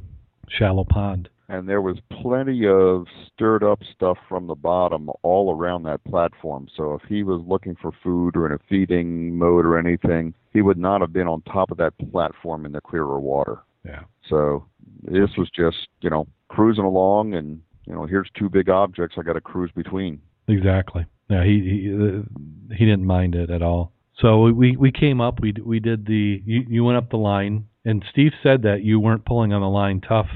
[0.47, 1.29] shallow pond.
[1.49, 6.67] and there was plenty of stirred up stuff from the bottom all around that platform.
[6.77, 10.61] So if he was looking for food or in a feeding mode or anything, he
[10.61, 13.59] would not have been on top of that platform in the clearer water.
[13.83, 14.03] Yeah.
[14.29, 14.65] So
[15.03, 19.23] this was just, you know, cruising along and, you know, here's two big objects I
[19.23, 20.21] got to cruise between.
[20.47, 21.05] Exactly.
[21.29, 23.93] Yeah, he he uh, he didn't mind it at all.
[24.21, 25.39] So we we came up.
[25.39, 28.99] We we did the you you went up the line, and Steve said that you
[28.99, 30.27] weren't pulling on the line tough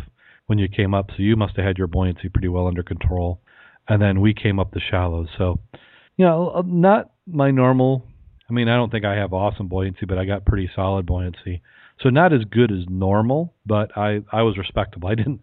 [0.47, 3.41] when you came up, so you must have had your buoyancy pretty well under control.
[3.87, 5.27] And then we came up the shallows.
[5.37, 5.59] So,
[6.15, 8.05] you know, uh, not my normal.
[8.49, 11.61] I mean, I don't think I have awesome buoyancy, but I got pretty solid buoyancy.
[12.01, 15.09] So not as good as normal, but I I was respectable.
[15.09, 15.41] I didn't.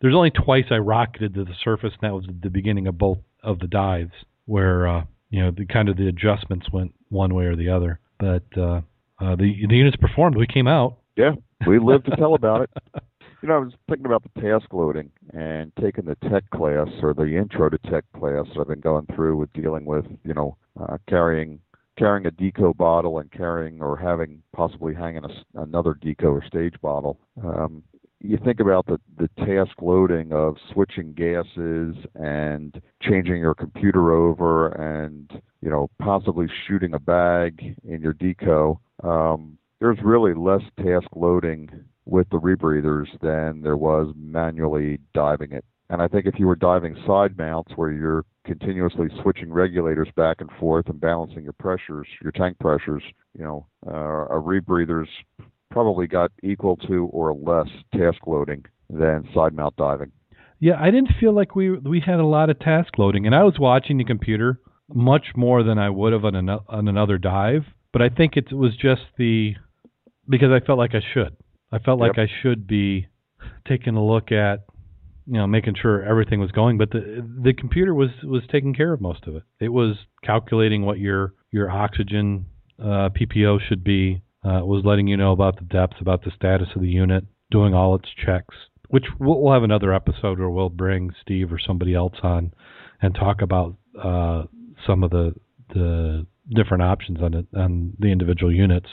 [0.00, 2.96] There's only twice I rocketed to the surface, and that was at the beginning of
[2.96, 4.12] both of the dives,
[4.48, 8.00] where uh, you know the kind of the adjustments went one way or the other.
[8.18, 8.80] But uh,
[9.20, 10.36] uh, the the units performed.
[10.36, 10.98] We came out.
[11.16, 11.32] Yeah,
[11.66, 12.70] we lived to tell about it.
[13.40, 17.14] You know, I was thinking about the task loading and taking the tech class or
[17.14, 20.56] the intro to tech class that I've been going through with dealing with, you know,
[20.80, 21.60] uh, carrying
[21.96, 26.74] carrying a deco bottle and carrying or having possibly hanging a, another deco or stage
[26.82, 27.20] bottle.
[27.44, 27.84] Um,
[28.20, 34.68] you think about the, the task loading of switching gases and changing your computer over
[34.68, 38.78] and, you know, possibly shooting a bag in your deco.
[39.04, 41.70] Um, there's really less task loading
[42.06, 45.64] with the rebreathers than there was manually diving it.
[45.90, 50.40] And I think if you were diving side mounts where you're continuously switching regulators back
[50.40, 53.02] and forth and balancing your pressures, your tank pressures,
[53.38, 55.08] you know, uh, a rebreather's
[55.78, 60.10] probably got equal to or less task loading than side mount diving.
[60.58, 63.44] Yeah, I didn't feel like we we had a lot of task loading, and I
[63.44, 64.58] was watching the computer
[64.92, 67.62] much more than I would have on, an, on another dive.
[67.92, 69.54] But I think it was just the
[70.28, 71.36] because I felt like I should.
[71.70, 73.06] I felt like I should be
[73.68, 74.64] taking a look at
[75.26, 78.94] you know making sure everything was going but the the computer was was taking care
[78.94, 82.46] of most of it it was calculating what your your oxygen
[82.82, 86.68] uh PPO should be uh was letting you know about the depth about the status
[86.74, 88.54] of the unit doing all its checks
[88.88, 92.52] which we'll, have another episode where we'll bring Steve or somebody else on
[93.00, 94.44] and talk about uh
[94.86, 95.34] some of the
[95.74, 98.88] the different options on it on the individual units.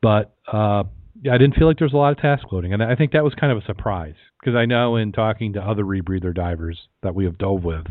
[0.00, 0.84] But uh
[1.30, 3.24] I didn't feel like there was a lot of task loading, and I think that
[3.24, 7.14] was kind of a surprise because I know in talking to other rebreather divers that
[7.14, 7.84] we have dove with,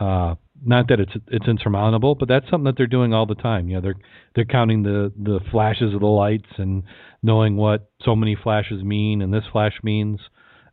[0.00, 3.68] uh, not that it's it's insurmountable, but that's something that they're doing all the time.
[3.68, 3.94] You know, they're
[4.34, 6.82] they're counting the the flashes of the lights and
[7.22, 10.20] knowing what so many flashes mean and this flash means,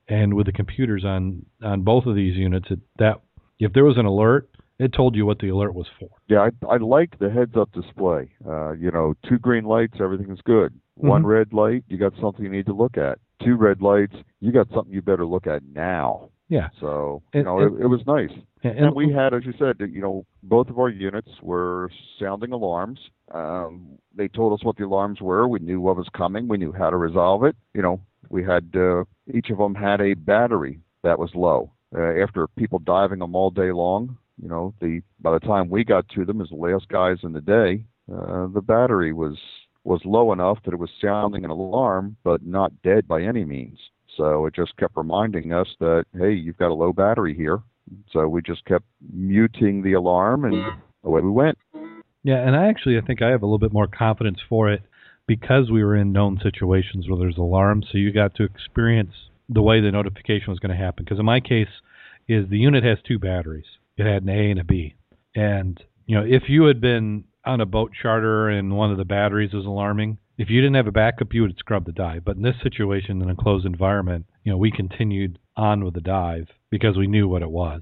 [0.08, 3.22] and with the computers on on both of these units, it, that
[3.60, 6.10] if there was an alert, it told you what the alert was for.
[6.28, 8.30] Yeah, I, I liked the heads-up display.
[8.48, 10.74] Uh, you know, two green lights, everything's good.
[10.96, 11.28] One Mhm.
[11.28, 13.18] red light, you got something you need to look at.
[13.44, 16.30] Two red lights, you got something you better look at now.
[16.50, 18.32] Yeah, So, you And- know, and- it, it was nice.
[18.64, 21.90] and, And we had, as you said, you know, both of our units were
[22.20, 23.00] sounding alarms.
[23.34, 25.48] Um, they told us what the alarms were.
[25.48, 26.48] We knew what was coming.
[26.48, 27.56] We knew how to resolve it.
[27.74, 31.72] You know, we had uh, each of them had a battery that was low.
[31.96, 35.84] Uh, after people diving them all day long, you know, the by the time we
[35.84, 37.84] got to them as the last guys in the day,
[38.14, 39.38] uh, the battery was
[39.84, 43.80] was low enough that it was sounding an alarm, but not dead by any means.
[44.18, 47.60] So it just kept reminding us that hey, you've got a low battery here.
[48.12, 50.62] So we just kept muting the alarm, and
[51.04, 51.58] away we went.
[52.24, 54.82] Yeah, and I actually I think I have a little bit more confidence for it
[55.28, 59.14] because we were in known situations where there's alarms, so you got to experience
[59.48, 61.06] the way the notification was going to happen.
[61.06, 61.70] Because in my case,
[62.28, 63.66] is the unit has two batteries.
[63.96, 64.96] It had an A and a B,
[65.36, 69.06] and you know if you had been on a boat charter and one of the
[69.06, 72.24] batteries was alarming, if you didn't have a backup, you would scrub the dive.
[72.24, 76.02] But in this situation, in a closed environment, you know we continued on with the
[76.02, 77.82] dive because we knew what it was.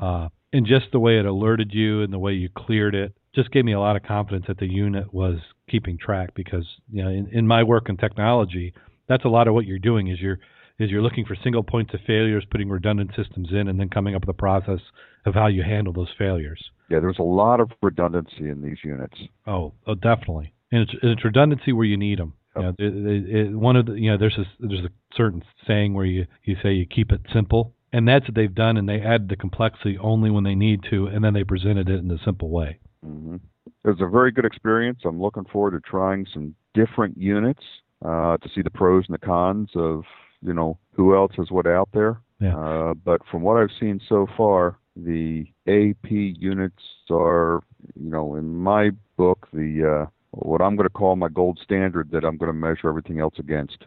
[0.00, 3.50] Uh, and just the way it alerted you and the way you cleared it just
[3.50, 5.38] gave me a lot of confidence that the unit was
[5.70, 8.72] keeping track because you know in, in my work in technology
[9.08, 10.38] that's a lot of what you're doing is you're
[10.78, 14.14] is you're looking for single points of failures putting redundant systems in and then coming
[14.14, 14.80] up with a process
[15.26, 19.18] of how you handle those failures Yeah, there's a lot of redundancy in these units.
[19.46, 23.52] oh, oh definitely and it's, it's redundancy where you need them you know, it, it,
[23.52, 26.72] one of the you know there's a there's a certain saying where you you say
[26.72, 30.30] you keep it simple and that's what they've done and they add the complexity only
[30.30, 33.36] when they need to and then they presented it in a simple way hmm
[33.84, 35.00] It was a very good experience.
[35.04, 37.62] I'm looking forward to trying some different units
[38.04, 40.04] uh, to see the pros and the cons of
[40.42, 42.20] you know who else is what out there.
[42.40, 42.56] Yeah.
[42.56, 47.62] Uh, but from what I've seen so far, the AP units are
[47.94, 52.10] you know in my book the uh, what I'm going to call my gold standard
[52.12, 53.78] that I'm going to measure everything else against.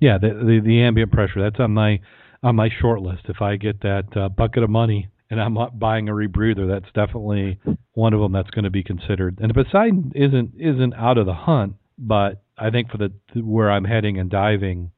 [0.00, 1.42] Yeah, the, the the ambient pressure.
[1.42, 2.00] That's on my
[2.42, 3.22] on my short list.
[3.28, 6.92] If I get that uh, bucket of money and I'm not buying a rebreather, that's
[6.92, 7.58] definitely
[7.94, 9.38] one of them that's going to be considered.
[9.40, 13.84] And Poseidon isn't isn't out of the hunt, but I think for the where I'm
[13.84, 14.90] heading and diving,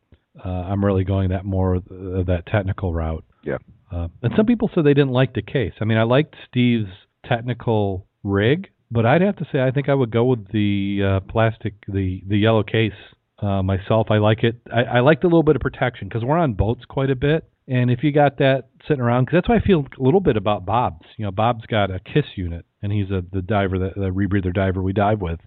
[0.44, 3.24] uh, I'm really going that more of that technical route.
[3.44, 3.58] Yeah.
[3.92, 5.72] Uh, and some people said they didn't like the case.
[5.80, 6.90] I mean, I liked Steve's
[7.24, 11.20] technical rig, but I'd have to say I think I would go with the uh,
[11.30, 12.94] plastic, the the yellow case
[13.40, 14.06] uh, myself.
[14.10, 14.56] I like it.
[14.74, 17.44] I, I liked a little bit of protection because we're on boats quite a bit,
[17.68, 20.38] and if you got that sitting around, because that's why I feel a little bit
[20.38, 21.06] about Bob's.
[21.18, 24.52] You know, Bob's got a Kiss unit, and he's a the diver, the, the rebreather
[24.52, 25.40] diver we dive with.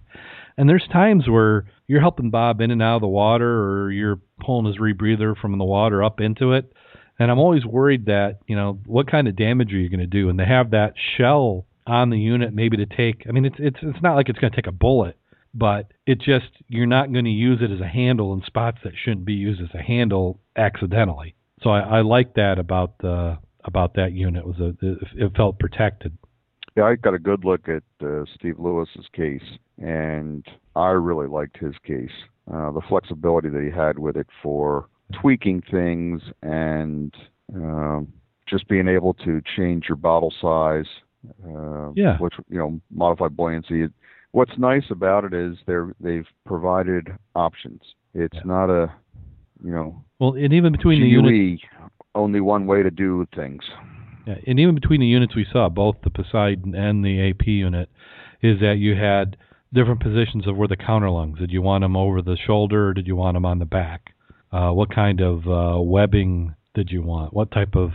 [0.56, 4.20] And there's times where you're helping Bob in and out of the water, or you're
[4.40, 6.72] pulling his rebreather from the water up into it.
[7.18, 10.06] And I'm always worried that you know what kind of damage are you going to
[10.06, 13.26] do, and they have that shell on the unit maybe to take.
[13.28, 15.16] I mean, it's it's it's not like it's going to take a bullet,
[15.52, 18.92] but it just you're not going to use it as a handle in spots that
[19.02, 21.34] shouldn't be used as a handle accidentally.
[21.62, 25.58] So I, I like that about the about that unit was a it, it felt
[25.58, 26.16] protected.
[26.76, 31.58] Yeah, I got a good look at uh, Steve Lewis's case, and I really liked
[31.58, 32.08] his case.
[32.50, 34.86] Uh, the flexibility that he had with it for
[35.20, 37.12] tweaking things and
[37.54, 38.12] um,
[38.48, 40.86] just being able to change your bottle size.
[41.44, 42.18] Uh, Yeah.
[42.18, 43.88] Which you know, modified buoyancy.
[44.32, 47.82] What's nice about it is they're they've provided options.
[48.14, 48.42] It's Yeah.
[48.44, 48.90] not a
[49.64, 51.62] you know Well, and even between the units,
[52.14, 53.62] only one way to do things.
[54.26, 57.88] yeah, and even between the units we saw, both the Poseidon and the AP unit,
[58.42, 59.36] is that you had
[59.72, 61.38] different positions of where the counterlungs.
[61.38, 64.14] Did you want them over the shoulder or did you want them on the back?
[64.52, 67.32] Uh, what kind of uh, webbing did you want?
[67.32, 67.92] What type of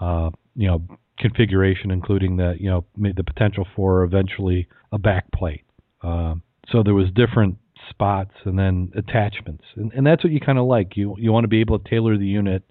[0.00, 0.82] uh, you know
[1.18, 5.64] configuration, including the you know the potential for eventually a back plate.
[6.02, 6.34] Uh,
[6.70, 7.56] so there was different
[7.90, 10.96] spots and then attachments, and, and that's what you kind of like.
[10.96, 12.62] You you want to be able to tailor the unit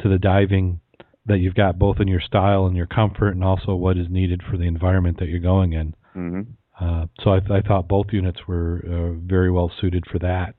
[0.00, 0.80] to the diving
[1.26, 4.42] that you've got, both in your style and your comfort, and also what is needed
[4.50, 5.94] for the environment that you're going in.
[6.14, 6.40] hmm
[6.80, 10.54] Uh, so I, I thought both units were uh, very well suited for that.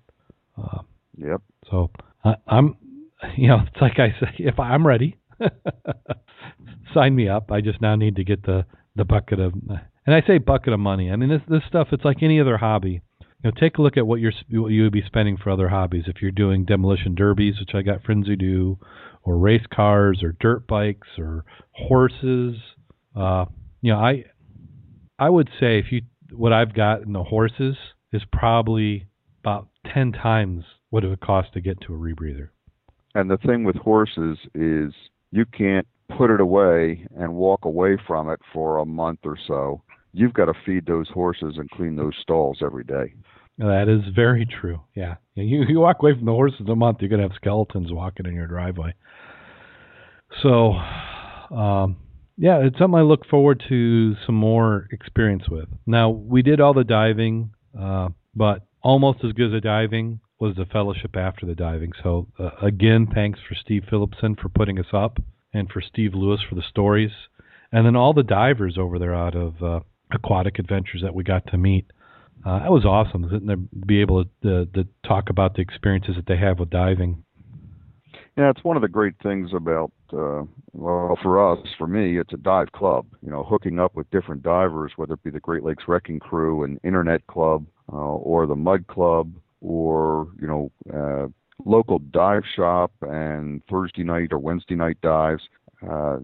[0.57, 0.79] Uh,
[1.17, 1.41] Yep.
[1.69, 1.89] so
[2.23, 2.75] I, I'm,
[3.37, 5.17] you know, it's like I say, if I'm ready,
[6.93, 7.51] sign me up.
[7.51, 8.65] I just now need to get the
[8.95, 11.11] the bucket of, and I say bucket of money.
[11.11, 11.89] I mean this this stuff.
[11.91, 13.01] It's like any other hobby.
[13.43, 15.69] You know, take a look at what you're what you would be spending for other
[15.69, 16.03] hobbies.
[16.07, 18.77] If you're doing demolition derbies, which I got friends who do,
[19.23, 22.57] or race cars, or dirt bikes, or horses.
[23.15, 23.45] Uh,
[23.81, 24.25] you know, I
[25.17, 27.75] I would say if you what I've got in the horses
[28.13, 29.07] is probably
[29.43, 32.49] about ten times what it would cost to get to a rebreather.
[33.15, 34.93] And the thing with horses is
[35.31, 39.81] you can't put it away and walk away from it for a month or so.
[40.13, 43.13] You've got to feed those horses and clean those stalls every day.
[43.57, 44.81] That is very true.
[44.95, 48.25] Yeah, you you walk away from the horses a month, you're gonna have skeletons walking
[48.25, 48.93] in your driveway.
[50.41, 50.71] So,
[51.55, 51.97] um,
[52.37, 55.67] yeah, it's something I look forward to some more experience with.
[55.85, 60.55] Now we did all the diving, uh, but almost as good as the diving was
[60.55, 61.91] the fellowship after the diving.
[62.01, 65.19] So uh, again, thanks for Steve Phillipson for putting us up,
[65.53, 67.11] and for Steve Lewis for the stories,
[67.71, 69.79] and then all the divers over there out of uh,
[70.11, 71.85] Aquatic Adventures that we got to meet.
[72.43, 73.45] Uh, that was awesome.
[73.45, 77.23] There, be able to, to talk about the experiences that they have with diving.
[78.35, 82.33] Yeah, it's one of the great things about uh, well, for us, for me, it's
[82.33, 83.05] a dive club.
[83.21, 86.63] You know, hooking up with different divers, whether it be the Great Lakes Wrecking Crew
[86.63, 91.27] and Internet Club, uh, or the Mud Club, or you know, uh,
[91.65, 95.43] local dive shop and Thursday night or Wednesday night dives.
[95.89, 96.17] Uh,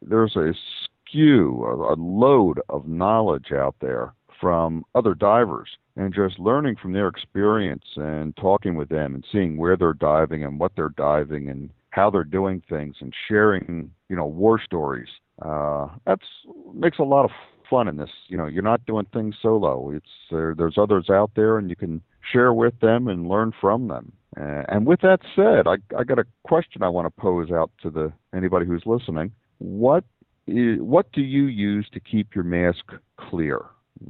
[0.00, 0.52] there's a
[0.84, 6.92] skew, a, a load of knowledge out there from other divers and just learning from
[6.92, 11.48] their experience and talking with them and seeing where they're diving and what they're diving
[11.48, 15.08] and how they're doing things and sharing, you know, war stories.
[15.42, 16.26] Uh, that's
[16.72, 17.30] makes a lot of
[17.70, 18.10] fun in this.
[18.28, 19.90] You know, you're not doing things solo.
[19.90, 22.02] It's there, there's others out there, and you can
[22.32, 24.12] share with them and learn from them.
[24.38, 27.70] Uh, and with that said, I, I got a question I want to pose out
[27.82, 29.30] to the anybody who's listening.
[29.58, 30.04] What
[30.46, 32.84] is, what do you use to keep your mask
[33.16, 33.60] clear?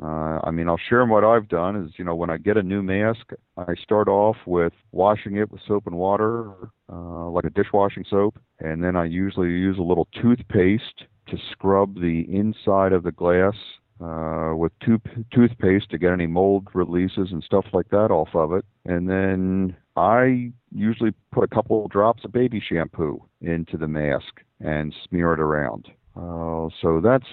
[0.02, 2.62] Uh, I mean, I'll share what I've done is, you know, when I get a
[2.62, 6.52] new mask, I start off with washing it with soap and water,
[6.90, 12.00] uh, like a dishwashing soap, and then I usually use a little toothpaste to scrub
[12.00, 13.54] the inside of the glass
[14.00, 18.52] uh, with tooth toothpaste to get any mold releases and stuff like that off of
[18.52, 18.64] it.
[18.84, 24.94] And then I usually put a couple drops of baby shampoo into the mask and
[25.08, 25.88] smear it around.
[26.16, 27.26] Uh, so that's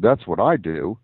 [0.00, 0.98] that's what I do.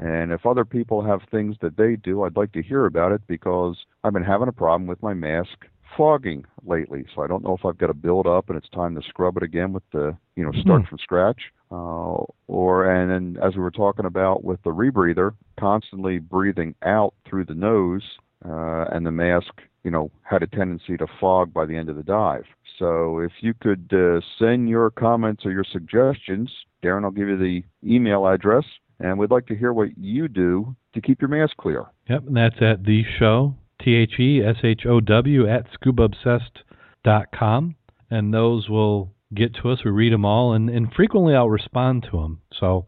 [0.00, 3.22] And if other people have things that they do, I'd like to hear about it
[3.26, 5.66] because I've been having a problem with my mask
[5.96, 7.04] fogging lately.
[7.14, 9.36] So I don't know if I've got to build up and it's time to scrub
[9.36, 10.88] it again with the, you know, start Hmm.
[10.88, 11.40] from scratch.
[11.70, 17.14] Uh, or, and then as we were talking about with the rebreather, constantly breathing out
[17.26, 18.02] through the nose,
[18.44, 21.96] uh, and the mask, you know, had a tendency to fog by the end of
[21.96, 22.44] the dive.
[22.78, 26.50] So if you could uh, send your comments or your suggestions,
[26.82, 28.64] Darren, I'll give you the email address,
[28.98, 31.84] and we'd like to hear what you do to keep your mask clear.
[32.08, 37.76] Yep, and that's at the show, T H E S H O W, at scubaobsessed.com.
[38.10, 39.78] And those will get to us.
[39.84, 42.42] We read them all, and, and frequently I'll respond to them.
[42.58, 42.86] So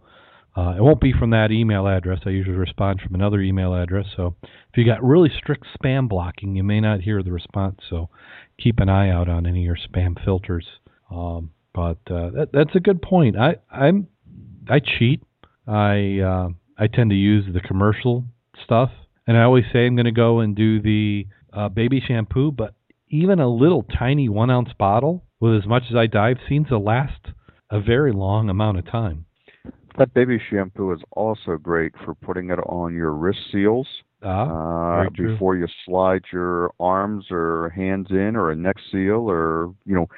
[0.57, 2.21] uh, it won't be from that email address.
[2.27, 4.07] I usually respond from another email address.
[4.17, 7.81] So if you got really strict spam blocking, you may not hear the response.
[7.91, 8.09] So
[8.59, 10.67] keep an eye out on any of your spam filters.
[11.11, 13.37] Um, but uh, that, that's a good point.
[13.37, 14.07] I I'm
[14.69, 15.23] I cheat.
[15.67, 16.49] I uh,
[16.79, 18.25] I tend to use the commercial
[18.65, 18.91] stuff,
[19.27, 22.53] and I always say I'm going to go and do the uh, baby shampoo.
[22.53, 22.75] But
[23.09, 26.79] even a little tiny one ounce bottle with as much as I dive seems to
[26.79, 27.21] last
[27.71, 29.27] a very long amount of time.
[29.99, 33.87] That baby shampoo is also great for putting it on your wrist seals
[34.25, 39.75] Ah, uh, before you slide your arms or hands in, or a neck seal, or
[39.85, 40.09] you know,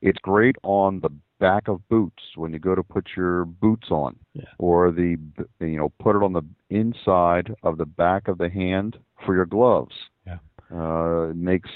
[0.00, 1.10] it's great on the
[1.40, 4.44] back of boots when you go to put your boots on, Yeah.
[4.58, 5.16] or the
[5.60, 9.46] you know put it on the inside of the back of the hand for your
[9.46, 9.94] gloves.
[10.26, 10.38] Yeah.
[10.72, 11.70] Uh, makes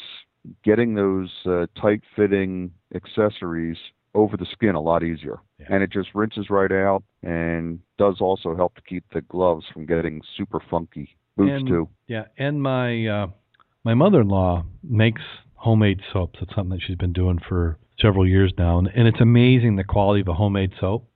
[0.62, 3.78] getting those uh, tight-fitting accessories
[4.15, 5.66] over the skin a lot easier, Yeah.
[5.70, 9.86] and it just rinses right out and does also help to keep the gloves from
[9.86, 11.89] getting super funky Boots And- too.
[12.07, 13.27] Yeah, and my uh,
[13.82, 15.23] my mother-in-law makes
[15.55, 16.39] homemade soaps.
[16.41, 20.21] It's something that she's been doing for several years now, and, it's amazing the quality
[20.21, 21.09] of a homemade soap.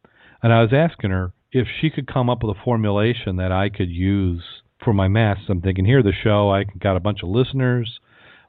[0.43, 3.69] And I was asking her if she could come up with a formulation that I
[3.69, 4.43] could use
[4.85, 5.45] for my masks.
[5.49, 7.99] I'm thinking here, the show, I got a bunch of listeners.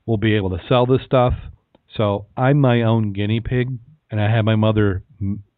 [0.06, 1.34] We'll be able to sell this stuff.
[1.96, 3.70] So I'm my own guinea pig,
[4.12, 5.04] and I had my mother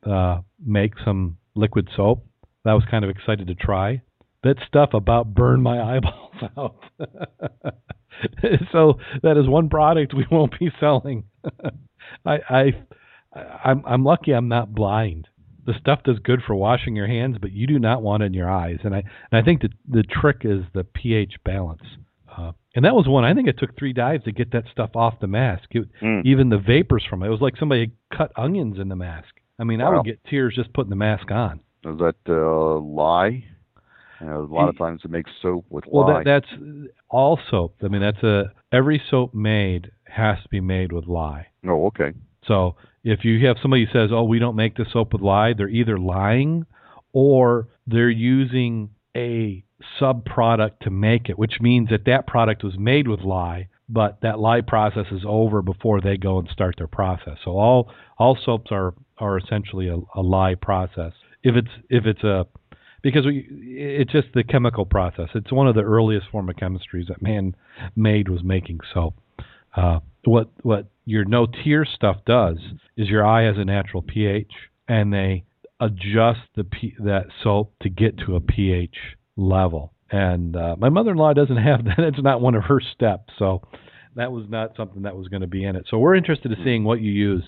[0.10, 2.26] uh, make some liquid soap.
[2.64, 4.02] That was kind of excited to try.
[4.44, 6.80] That stuff about burned my eyeballs out.
[8.72, 8.94] so
[9.24, 11.26] that is one product we won't be selling.
[12.26, 15.28] I, I, I'm, I'm lucky I'm not blind.
[15.66, 18.34] The stuff does good for washing your hands, but you do not want it in
[18.34, 18.80] your eyes.
[18.84, 21.84] And I, and I think that the trick is the pH balance.
[22.36, 23.26] Uh, and that was one.
[23.26, 25.66] I think it took three dives to get that stuff off the mask.
[25.72, 26.26] It, Mm.
[26.26, 27.28] even the vapors from it.
[27.28, 29.28] It was like somebody had cut onions in the mask.
[29.60, 31.60] I mean, I would get tears just putting the mask on.
[31.86, 33.44] Is that uh, lye?
[34.22, 36.14] You know, a lot of times it makes soap with Well, lye.
[36.14, 37.76] Well, that, that's all soap.
[37.84, 41.48] I mean, that's a every soap made has to be made with lye.
[41.68, 42.14] oh, okay.
[42.48, 45.54] So if you have somebody who says, "Oh, we don't make the soap with lye,"
[45.54, 46.66] they're either lying
[47.14, 49.64] or they're using a
[50.00, 54.22] sub product to make it, which means that that product was made with lye, but
[54.22, 57.38] that lye process is over before they go and start their process.
[57.44, 61.14] So all all soaps are are essentially a, a lye process.
[61.44, 62.46] If it's if it's a
[63.02, 65.30] because we, it's just the chemical process.
[65.34, 67.56] It's one of the earliest form of chemistries that man
[67.96, 69.16] made was making soap.
[69.76, 72.58] Uh, what what your no tear stuff does
[72.98, 74.52] is your eye has a natural pH,
[74.88, 75.44] and they
[75.80, 78.96] adjust the P, that soap to get to a pH
[79.36, 79.94] level.
[80.12, 83.62] And uh, my mother-in-law doesn't have that; it's not one of her steps, so
[84.16, 85.88] that was not something that was going to be in it.
[85.90, 87.46] So we're interested in seeing what you use.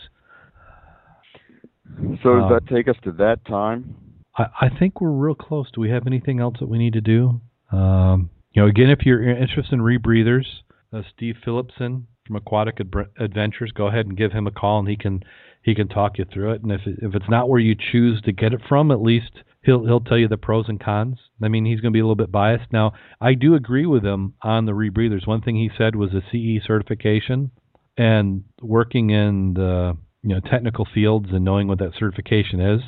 [2.23, 3.95] So does Um, that take us to that time?
[4.37, 5.67] I, I think we're real close.
[5.71, 7.41] Do we have anything else that we need to do?
[7.71, 10.45] Um, you know, again, if you're interested in rebreathers,
[10.91, 14.87] uh, Steve Phillipson from Aquatic Ad- Adventures, go ahead and give him a call, and
[14.87, 15.23] he can
[15.63, 16.61] he can talk you through it.
[16.61, 19.31] And if it, if it's not where you choose to get it from, at least
[19.63, 21.17] he'll he'll tell you the pros and cons.
[21.41, 22.71] I mean, he's going to be a little bit biased.
[22.71, 25.27] Now, I do agree with him on the rebreathers.
[25.27, 27.51] One thing he said was a CE certification,
[27.97, 32.81] and working in the you know technical fields and knowing what that certification is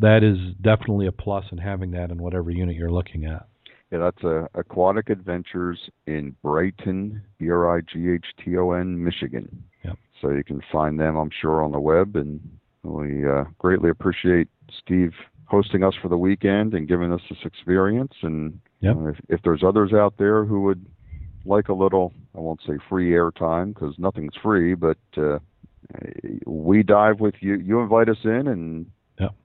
[0.00, 3.46] that is definitely a plus in having that in whatever unit you're looking at.
[3.90, 9.02] Yeah, that's uh, Aquatic Adventures in Brighton, B R I G H T O N,
[9.02, 9.64] Michigan.
[9.84, 9.96] Yep.
[10.20, 12.14] So you can find them, I'm sure, on the web.
[12.14, 12.40] And
[12.84, 14.48] we uh, greatly appreciate
[14.80, 15.12] Steve
[15.46, 18.14] hosting us for the weekend and giving us this experience.
[18.22, 18.96] And Yep.
[18.96, 20.86] uh, if, if there's others out there who would
[21.44, 25.40] like a little, I won't say free airtime because nothing's free, but uh,
[26.46, 27.56] we dive with you.
[27.56, 28.86] You invite us in, and.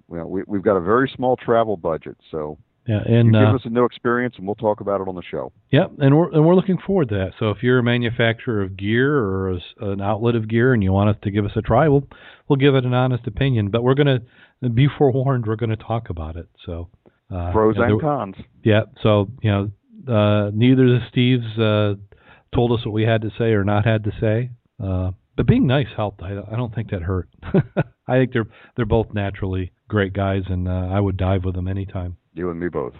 [0.08, 2.58] Well, we, we've got a very small travel budget, so
[2.88, 5.16] Yeah, you and give uh, us a new experience, and we'll talk about it on
[5.16, 5.52] the show.
[5.72, 7.32] yeah, and we're and we're looking forward to that.
[7.40, 10.92] So if you're a manufacturer of gear or a an outlet of gear and you
[10.92, 12.08] want us to give us a try, we'll
[12.48, 13.70] we'll give it an honest opinion.
[13.70, 14.20] But we're gonna
[14.74, 15.46] be forewarned.
[15.48, 16.48] We're gonna talk about it.
[16.66, 16.90] So
[17.34, 18.36] uh, Pros you know, and cons.
[18.64, 18.82] Yeah.
[19.02, 19.72] So you know,
[20.08, 21.96] uh, neither of the Steves uh,
[22.54, 24.52] told us what we had to say or not had to say.
[24.82, 26.22] Uh, but being nice helped.
[26.22, 27.28] I, I don't think that hurt.
[28.08, 31.68] I think they're they're both naturally great guys, and uh, I would dive with them
[31.68, 32.18] anytime.
[32.34, 32.94] You and me both.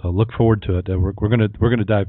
[0.00, 0.88] So look forward to it.
[0.90, 2.08] Uh, We're, we're gonna we're gonna dive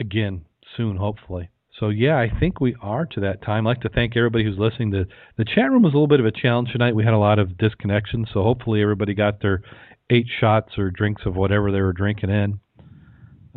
[0.00, 0.44] again
[0.76, 1.50] soon, hopefully.
[1.78, 3.66] So yeah, I think we are to that time.
[3.66, 4.90] I'd like to thank everybody who's listening.
[4.90, 5.06] The
[5.36, 6.94] the chat room was a little bit of a challenge tonight.
[6.94, 9.62] We had a lot of disconnections, so hopefully everybody got their
[10.10, 12.60] eight shots or drinks of whatever they were drinking in.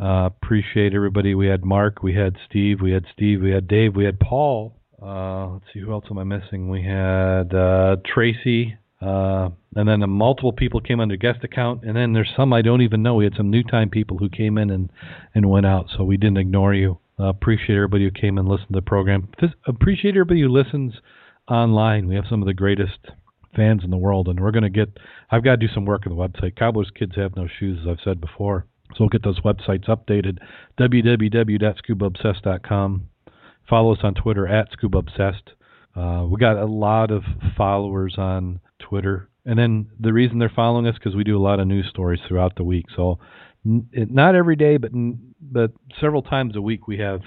[0.02, 1.36] Uh, appreciate everybody.
[1.36, 4.76] We had Mark, we had Steve, we had Steve, we had Dave, we had Paul.
[5.02, 6.70] Uh, let's see who else am I missing?
[6.70, 11.96] We had uh, Tracy, uh, and then the multiple people came under guest account, and
[11.96, 13.16] then there's some I don't even know.
[13.16, 14.90] We had some new time people who came in and
[15.34, 17.00] and went out, so we didn't ignore you.
[17.20, 19.30] Uh, appreciate everybody who came and listened to the program.
[19.68, 20.96] Appreciate everybody who listens
[21.50, 22.08] online.
[22.08, 23.00] We have some of the greatest
[23.56, 24.90] fans in the world, and we're going to get.
[25.30, 26.56] I've got to do some work on the website.
[26.56, 28.66] Cowboys Kids Have No Shoes, as I've said before.
[28.92, 30.38] So we'll get those websites updated.
[30.80, 33.10] www.scubaobsessed.com.
[33.70, 35.50] Follow us on Twitter at ScubaObsessed.
[35.96, 37.24] Uh, we got a lot of
[37.58, 41.60] followers on Twitter, and then the reason they're following us because we do a lot
[41.60, 42.86] of news stories throughout the week.
[42.96, 43.20] So
[43.66, 47.22] n- not every day, but n- but several times a week we have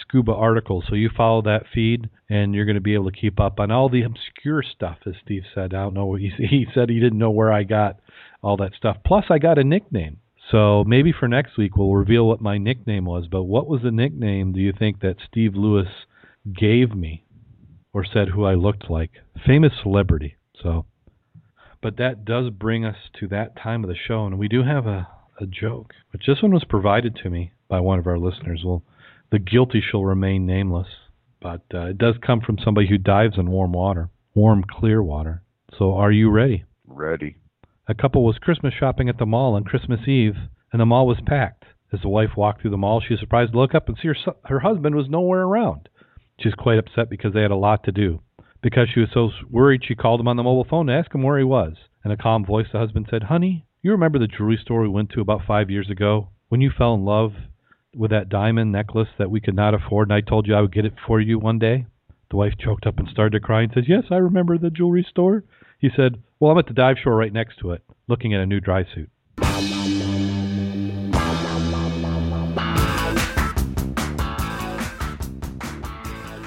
[0.00, 0.84] scuba articles.
[0.88, 3.70] So you follow that feed, and you're going to be able to keep up on
[3.70, 5.74] all the obscure stuff, as Steve said.
[5.74, 6.14] I don't know.
[6.14, 7.98] He, he said he didn't know where I got
[8.42, 8.98] all that stuff.
[9.04, 10.18] Plus, I got a nickname.
[10.50, 13.26] So maybe for next week we'll reveal what my nickname was.
[13.30, 15.88] But what was the nickname do you think that Steve Lewis
[16.52, 17.24] gave me,
[17.92, 19.10] or said who I looked like?
[19.46, 20.36] Famous celebrity.
[20.60, 20.86] So,
[21.82, 24.86] but that does bring us to that time of the show, and we do have
[24.86, 25.08] a
[25.40, 25.94] a joke.
[26.10, 28.62] But this one was provided to me by one of our listeners.
[28.64, 28.82] Well,
[29.30, 30.88] the guilty shall remain nameless,
[31.40, 35.42] but uh, it does come from somebody who dives in warm water, warm, clear water.
[35.78, 36.64] So, are you ready?
[36.86, 37.36] Ready.
[37.88, 40.36] A couple was Christmas shopping at the mall on Christmas Eve,
[40.72, 41.64] and the mall was packed.
[41.92, 44.08] As the wife walked through the mall, she was surprised to look up and see
[44.08, 45.88] her, her husband was nowhere around.
[46.40, 48.20] She was quite upset because they had a lot to do.
[48.62, 51.22] Because she was so worried, she called him on the mobile phone to ask him
[51.22, 51.74] where he was.
[52.04, 55.10] In a calm voice, the husband said, Honey, you remember the jewelry store we went
[55.10, 57.32] to about five years ago when you fell in love
[57.94, 60.72] with that diamond necklace that we could not afford and I told you I would
[60.72, 61.86] get it for you one day?
[62.30, 65.06] The wife choked up and started to cry and says, Yes, I remember the jewelry
[65.08, 65.44] store.
[65.78, 68.46] He said, Well, I'm at the dive shore right next to it, looking at a
[68.46, 69.10] new dry suit.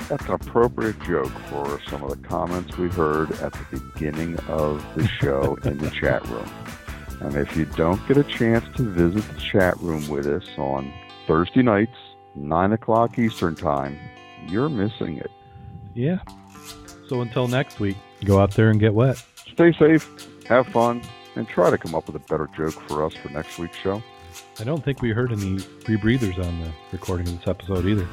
[0.09, 4.85] That's an appropriate joke for some of the comments we heard at the beginning of
[4.95, 6.47] the show in the chat room.
[7.21, 10.93] And if you don't get a chance to visit the chat room with us on
[11.25, 11.95] Thursday nights,
[12.35, 13.97] 9 o'clock Eastern Time,
[14.47, 15.31] you're missing it.
[15.95, 16.19] Yeah.
[17.07, 19.23] So until next week, go out there and get wet.
[19.53, 20.07] Stay safe,
[20.47, 21.01] have fun,
[21.35, 24.03] and try to come up with a better joke for us for next week's show.
[24.59, 25.55] I don't think we heard any
[25.85, 28.07] rebreathers on the recording of this episode either.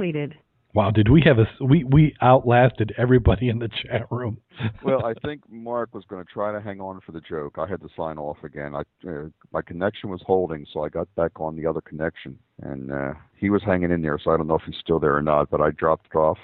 [0.00, 0.38] Completed.
[0.72, 4.38] Wow, did we have a we we outlasted everybody in the chat room?
[4.84, 7.56] well, I think Mark was going to try to hang on for the joke.
[7.58, 8.74] I had to sign off again.
[8.76, 12.92] I uh, my connection was holding, so I got back on the other connection, and
[12.92, 14.16] uh, he was hanging in there.
[14.22, 16.38] So I don't know if he's still there or not, but I dropped it off.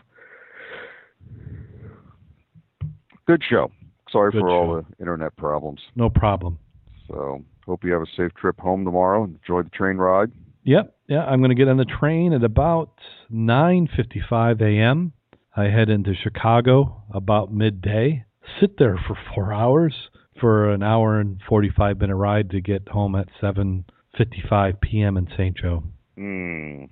[3.29, 3.71] Good show.
[4.11, 5.81] Sorry Good for all the internet problems.
[5.95, 6.59] no problem.
[7.07, 9.23] So hope you have a safe trip home tomorrow.
[9.23, 10.33] Enjoy the train ride.
[10.65, 12.91] Yep, yeah, I'm going to get on the train at about
[13.33, 15.13] 9:55 a.m.
[15.57, 18.25] I head into Chicago about midday.
[18.61, 19.95] Sit there for 4 hours
[20.41, 25.17] for an hour and 45 minute ride to get home at 7:55 p.m.
[25.17, 25.57] in St.
[25.57, 25.83] Joe.
[26.19, 26.89] Mm.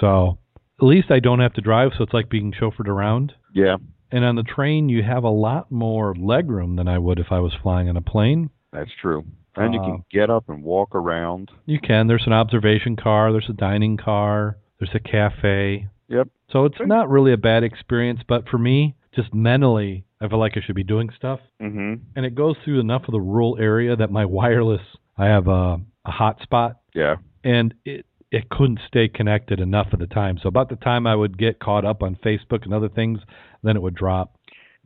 [0.00, 0.38] So,
[0.80, 3.32] at least I don't have to drive, so it's like being chauffeured around.
[3.54, 3.76] Yeah,
[4.10, 7.38] And on the train, you have a lot more legroom than I would if I
[7.38, 8.50] was flying on a plane.
[8.72, 9.24] that's true.
[9.56, 11.50] And you Uh, can get up and walk around.
[11.66, 12.06] You can.
[12.06, 13.30] There's an observation car.
[13.32, 14.56] There's a dining car.
[14.78, 15.88] There's a cafe.
[16.08, 16.28] Yep.
[16.50, 20.56] So it's not really a bad experience, but for me, just mentally, I feel like
[20.56, 21.40] I should be doing stuff.
[21.60, 24.82] hmm And it goes through enough of the rural area that my wireless,
[25.16, 27.16] I have a, a hotspot, Yeah.
[27.44, 30.38] and it it couldn't stay connected enough of the time.
[30.38, 33.20] So about the time I would get caught up on Facebook and other things,
[33.62, 34.34] then it would drop.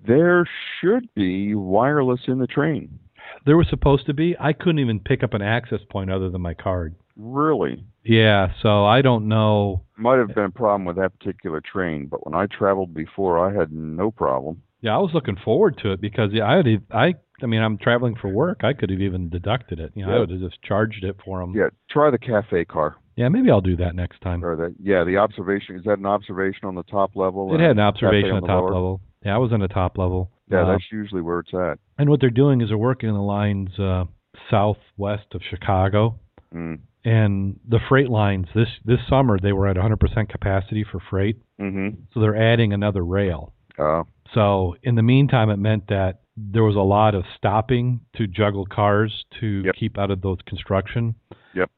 [0.06, 0.44] There
[0.80, 2.98] should be wireless in the train.
[3.46, 4.36] There was supposed to be.
[4.38, 6.94] I couldn't even pick up an access point other than my card.
[7.16, 7.84] Really?
[8.04, 9.82] Yeah, so I don't know.
[9.96, 13.52] Might have been a problem with that particular train, but when I traveled before, I
[13.52, 14.62] had no problem.
[14.80, 17.78] Yeah, I was looking forward to it because yeah, I had I I mean I'm
[17.78, 18.60] traveling for work.
[18.62, 19.90] I could have even deducted it.
[19.96, 21.52] You know, I would have just charged it for them.
[21.54, 24.44] Yeah, try the cafe car Yeah, maybe I'll do that next time.
[24.44, 25.74] or the yeah the observation.
[25.76, 27.52] Is that an observation on the top level?
[27.54, 28.74] It had an observation on the top lower?
[28.74, 29.00] level.
[29.24, 30.30] Yeah, I was on the top level.
[30.50, 31.78] Yeah, Uh, that's usually where it's at.
[31.98, 34.04] and what they're doing is they're working the lines uh,
[34.50, 36.18] southwest of Chicago,
[36.54, 36.78] Mm.
[37.04, 42.00] and the freight lines this this summer they were at 100% capacity for freight, Mm-hmm.
[42.12, 43.52] so they're adding another rail.
[43.78, 44.04] Uh,
[44.34, 48.64] So in the meantime, it meant that there was a lot of stopping to juggle
[48.66, 49.74] cars to Yep.
[49.74, 51.14] keep out of those construction.
[51.54, 51.70] Yep.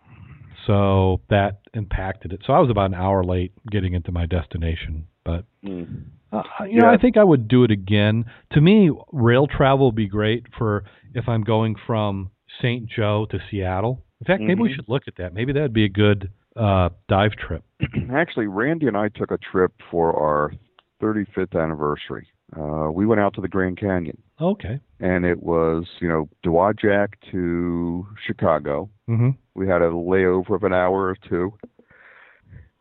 [0.66, 2.42] So that impacted it.
[2.44, 5.06] So I was about an hour late getting into my destination.
[5.24, 6.04] But mm.
[6.32, 8.24] Uh, you know, I think I would do it again.
[8.52, 10.84] To me, rail travel would be great for
[11.14, 12.30] if I'm going from
[12.60, 12.86] St.
[12.88, 14.04] Joe to Seattle.
[14.20, 14.74] In fact, maybe we Mhm.
[14.76, 15.32] should look at that.
[15.34, 17.62] Maybe that would be a good uh, dive trip.
[18.12, 20.52] Actually, Randy and I took a trip for our
[21.00, 22.26] 35th anniversary.
[22.56, 24.80] Uh, we went out to the Grand Canyon, Okay.
[24.98, 28.90] and it was you know Dowagiac to Chicago.
[29.06, 31.54] hmm We had a layover of an hour or two,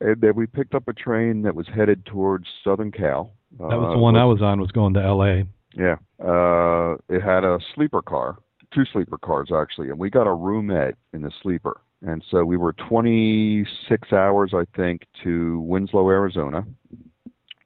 [0.02, 3.34] and then we picked up a train that was headed towards Southern Cal.
[3.58, 4.60] That was the one I was on.
[4.60, 5.46] Was going to L.A.
[5.76, 5.96] Yeah.
[6.24, 8.38] Uh, it had a sleeper car,
[8.74, 11.82] two sleeper cars actually, and we got a roomette in the sleeper.
[12.02, 16.66] And so we were 26 hours, I think, to Winslow, Arizona.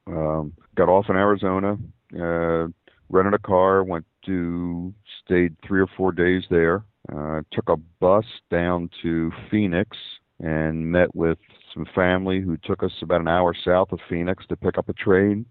[0.07, 1.77] Um, got off in Arizona,
[2.19, 2.67] uh,
[3.09, 4.93] rented a car, went to,
[5.23, 6.83] stayed three or four days there,
[7.13, 9.97] Uh, took a bus down to Phoenix
[10.39, 11.37] and met with
[11.73, 14.93] some family who took us about an hour south of Phoenix to pick up a
[14.93, 15.45] train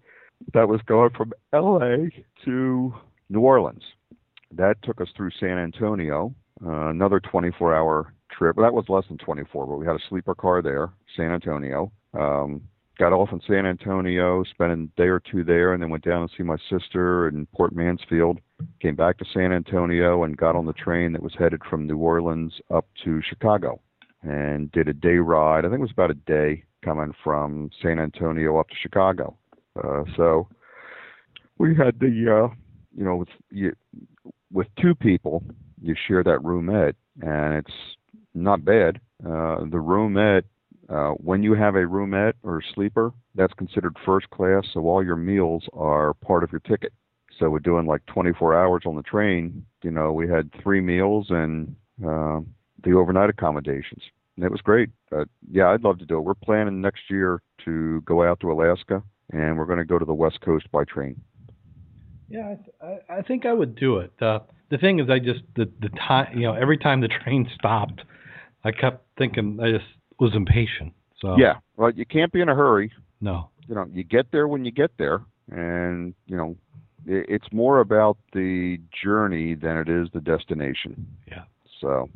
[0.53, 2.09] that was going from LA
[2.45, 2.93] to
[3.29, 3.83] New Orleans.
[4.51, 6.33] That took us through San Antonio,
[6.65, 8.55] uh, another 24 hour trip.
[8.55, 11.91] Well, that was less than 24, but we had a sleeper car there, San Antonio.
[12.13, 12.61] Um,
[12.99, 16.27] got off in San Antonio, spent a day or two there, and then went down
[16.27, 18.39] to see my sister in Port Mansfield.
[18.81, 21.97] Came back to San Antonio and got on the train that was headed from New
[21.97, 23.81] Orleans up to Chicago,
[24.21, 25.65] and did a day ride.
[25.65, 29.37] I think it was about a day coming from San Antonio up to Chicago.
[29.81, 30.47] Uh, so
[31.57, 32.53] we had the, uh,
[32.95, 33.73] you know, with you,
[34.51, 35.43] with two people,
[35.81, 37.73] you share that roomette, and it's
[38.33, 38.99] not bad.
[39.25, 40.43] Uh, the roomette
[40.89, 45.15] uh, when you have a roomette or sleeper, that's considered first class, so all your
[45.15, 46.93] meals are part of your ticket.
[47.39, 49.65] So we're doing like 24 hours on the train.
[49.81, 51.75] You know, we had three meals and
[52.05, 52.41] uh,
[52.83, 54.03] the overnight accommodations.
[54.35, 54.89] And it was great.
[55.11, 56.21] Uh, yeah, I'd love to do it.
[56.21, 59.01] We're planning next year to go out to Alaska,
[59.31, 61.21] and we're going to go to the West Coast by train.
[62.29, 64.11] Yeah, I, th- I think I would do it.
[64.21, 64.39] Uh,
[64.69, 68.01] the thing is, I just the the time you know every time the train stopped,
[68.63, 69.85] I kept thinking I just
[70.19, 70.93] was impatient.
[71.19, 72.91] So Yeah, well, you can't be in a hurry.
[73.21, 75.21] no, You know, you get there when you get there,
[75.51, 76.55] and you know,
[77.05, 81.05] it, it's more about the journey than it is the destination.
[81.27, 81.43] Yeah.
[81.81, 82.09] So,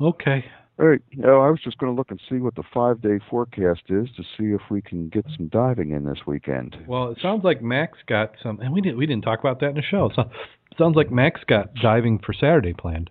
[0.00, 0.44] okay.
[0.78, 1.00] All right.
[1.14, 4.22] No, I was just going to look and see what the five-day forecast is to
[4.36, 6.76] see if we can get some diving in this weekend.
[6.86, 9.70] Well, it sounds like Max got some, and we didn't we didn't talk about that
[9.70, 10.10] in the show.
[10.14, 13.10] So it sounds like Max got diving for Saturday planned.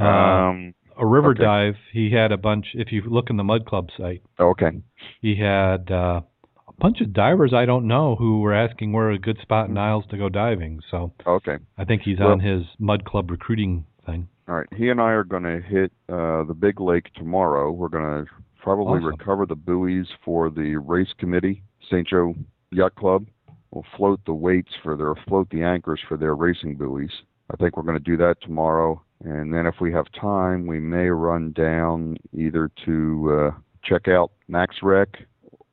[0.00, 0.74] Uh, Um.
[0.98, 1.42] a river okay.
[1.44, 1.74] dive.
[1.92, 2.66] He had a bunch.
[2.74, 4.70] If you look in the Mud Club site, Okay.
[5.20, 6.20] he had uh,
[6.68, 9.74] a bunch of divers I don't know who were asking where a good spot in
[9.74, 10.80] Niles to go diving.
[10.90, 11.58] So Okay.
[11.78, 14.26] I think he's Well- on his Mud Club recruiting thing.
[14.48, 14.66] All right.
[14.76, 17.70] He and I are going to hit uh, the big lake tomorrow.
[17.70, 18.30] We're going to
[18.60, 19.06] probably Awesome.
[19.06, 22.06] recover the buoys for the race committee, St.
[22.06, 22.34] Joe
[22.70, 23.26] Yacht Club.
[23.70, 27.10] We'll float the weights for their float the anchors for their racing buoys.
[27.52, 30.78] I think we're going to do that tomorrow, and then if we have time, we
[30.80, 35.08] may run down either to uh, check out Max Rec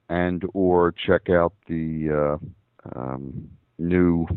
[0.10, 4.28] and or check out the uh, um, new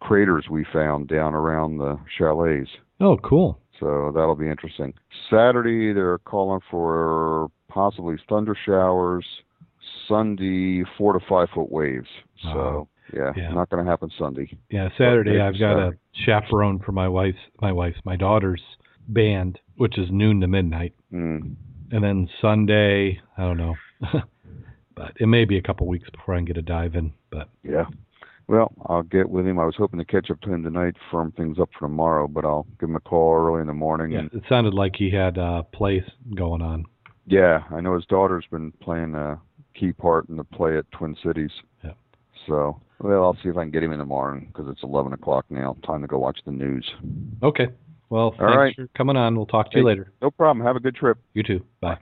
[0.00, 2.70] craters we found down around the chalets.
[3.00, 3.58] Oh, cool.
[3.80, 4.94] So that'll be interesting.
[5.30, 9.26] Saturday, they're calling for possibly thunder showers.
[10.08, 12.08] Sunday, four to five foot waves.
[12.42, 12.88] So Wow.
[13.12, 13.50] yeah, Yeah.
[13.52, 14.48] not going to happen Sunday.
[14.70, 15.96] Yeah, Saturday I've got Saturday.
[15.96, 18.62] a chaperone for my wife's my wife's my daughter's
[19.08, 21.56] band, which is noon to midnight, Mm.
[21.92, 23.74] and then Sunday I don't know,
[24.94, 27.12] but it may be a couple weeks before I can get a dive in.
[27.30, 27.86] But Yeah.
[28.46, 29.58] Well, I'll get with him.
[29.58, 32.44] I was hoping to catch up to him tonight, firm things up for tomorrow, but
[32.44, 34.12] I'll give him a call early in the morning.
[34.12, 36.04] yeah, And, it sounded like he had a play
[36.34, 36.84] going on.
[37.26, 39.40] yeah, I know his daughter's been playing a
[39.78, 41.50] key part in the play at Twin Cities.
[41.82, 41.92] Yeah.
[42.46, 45.14] So, well, I'll see if I can get him in the morning because it's 11
[45.14, 45.76] o'clock now.
[45.86, 46.88] Time to go watch the news.
[47.42, 47.68] Okay.
[48.10, 48.76] Well, thanks right.
[48.76, 49.34] for coming on.
[49.36, 50.12] We'll talk to you later.
[50.20, 50.64] No problem.
[50.64, 51.18] Have a good trip.
[51.32, 51.64] You too.
[51.80, 51.98] Bye.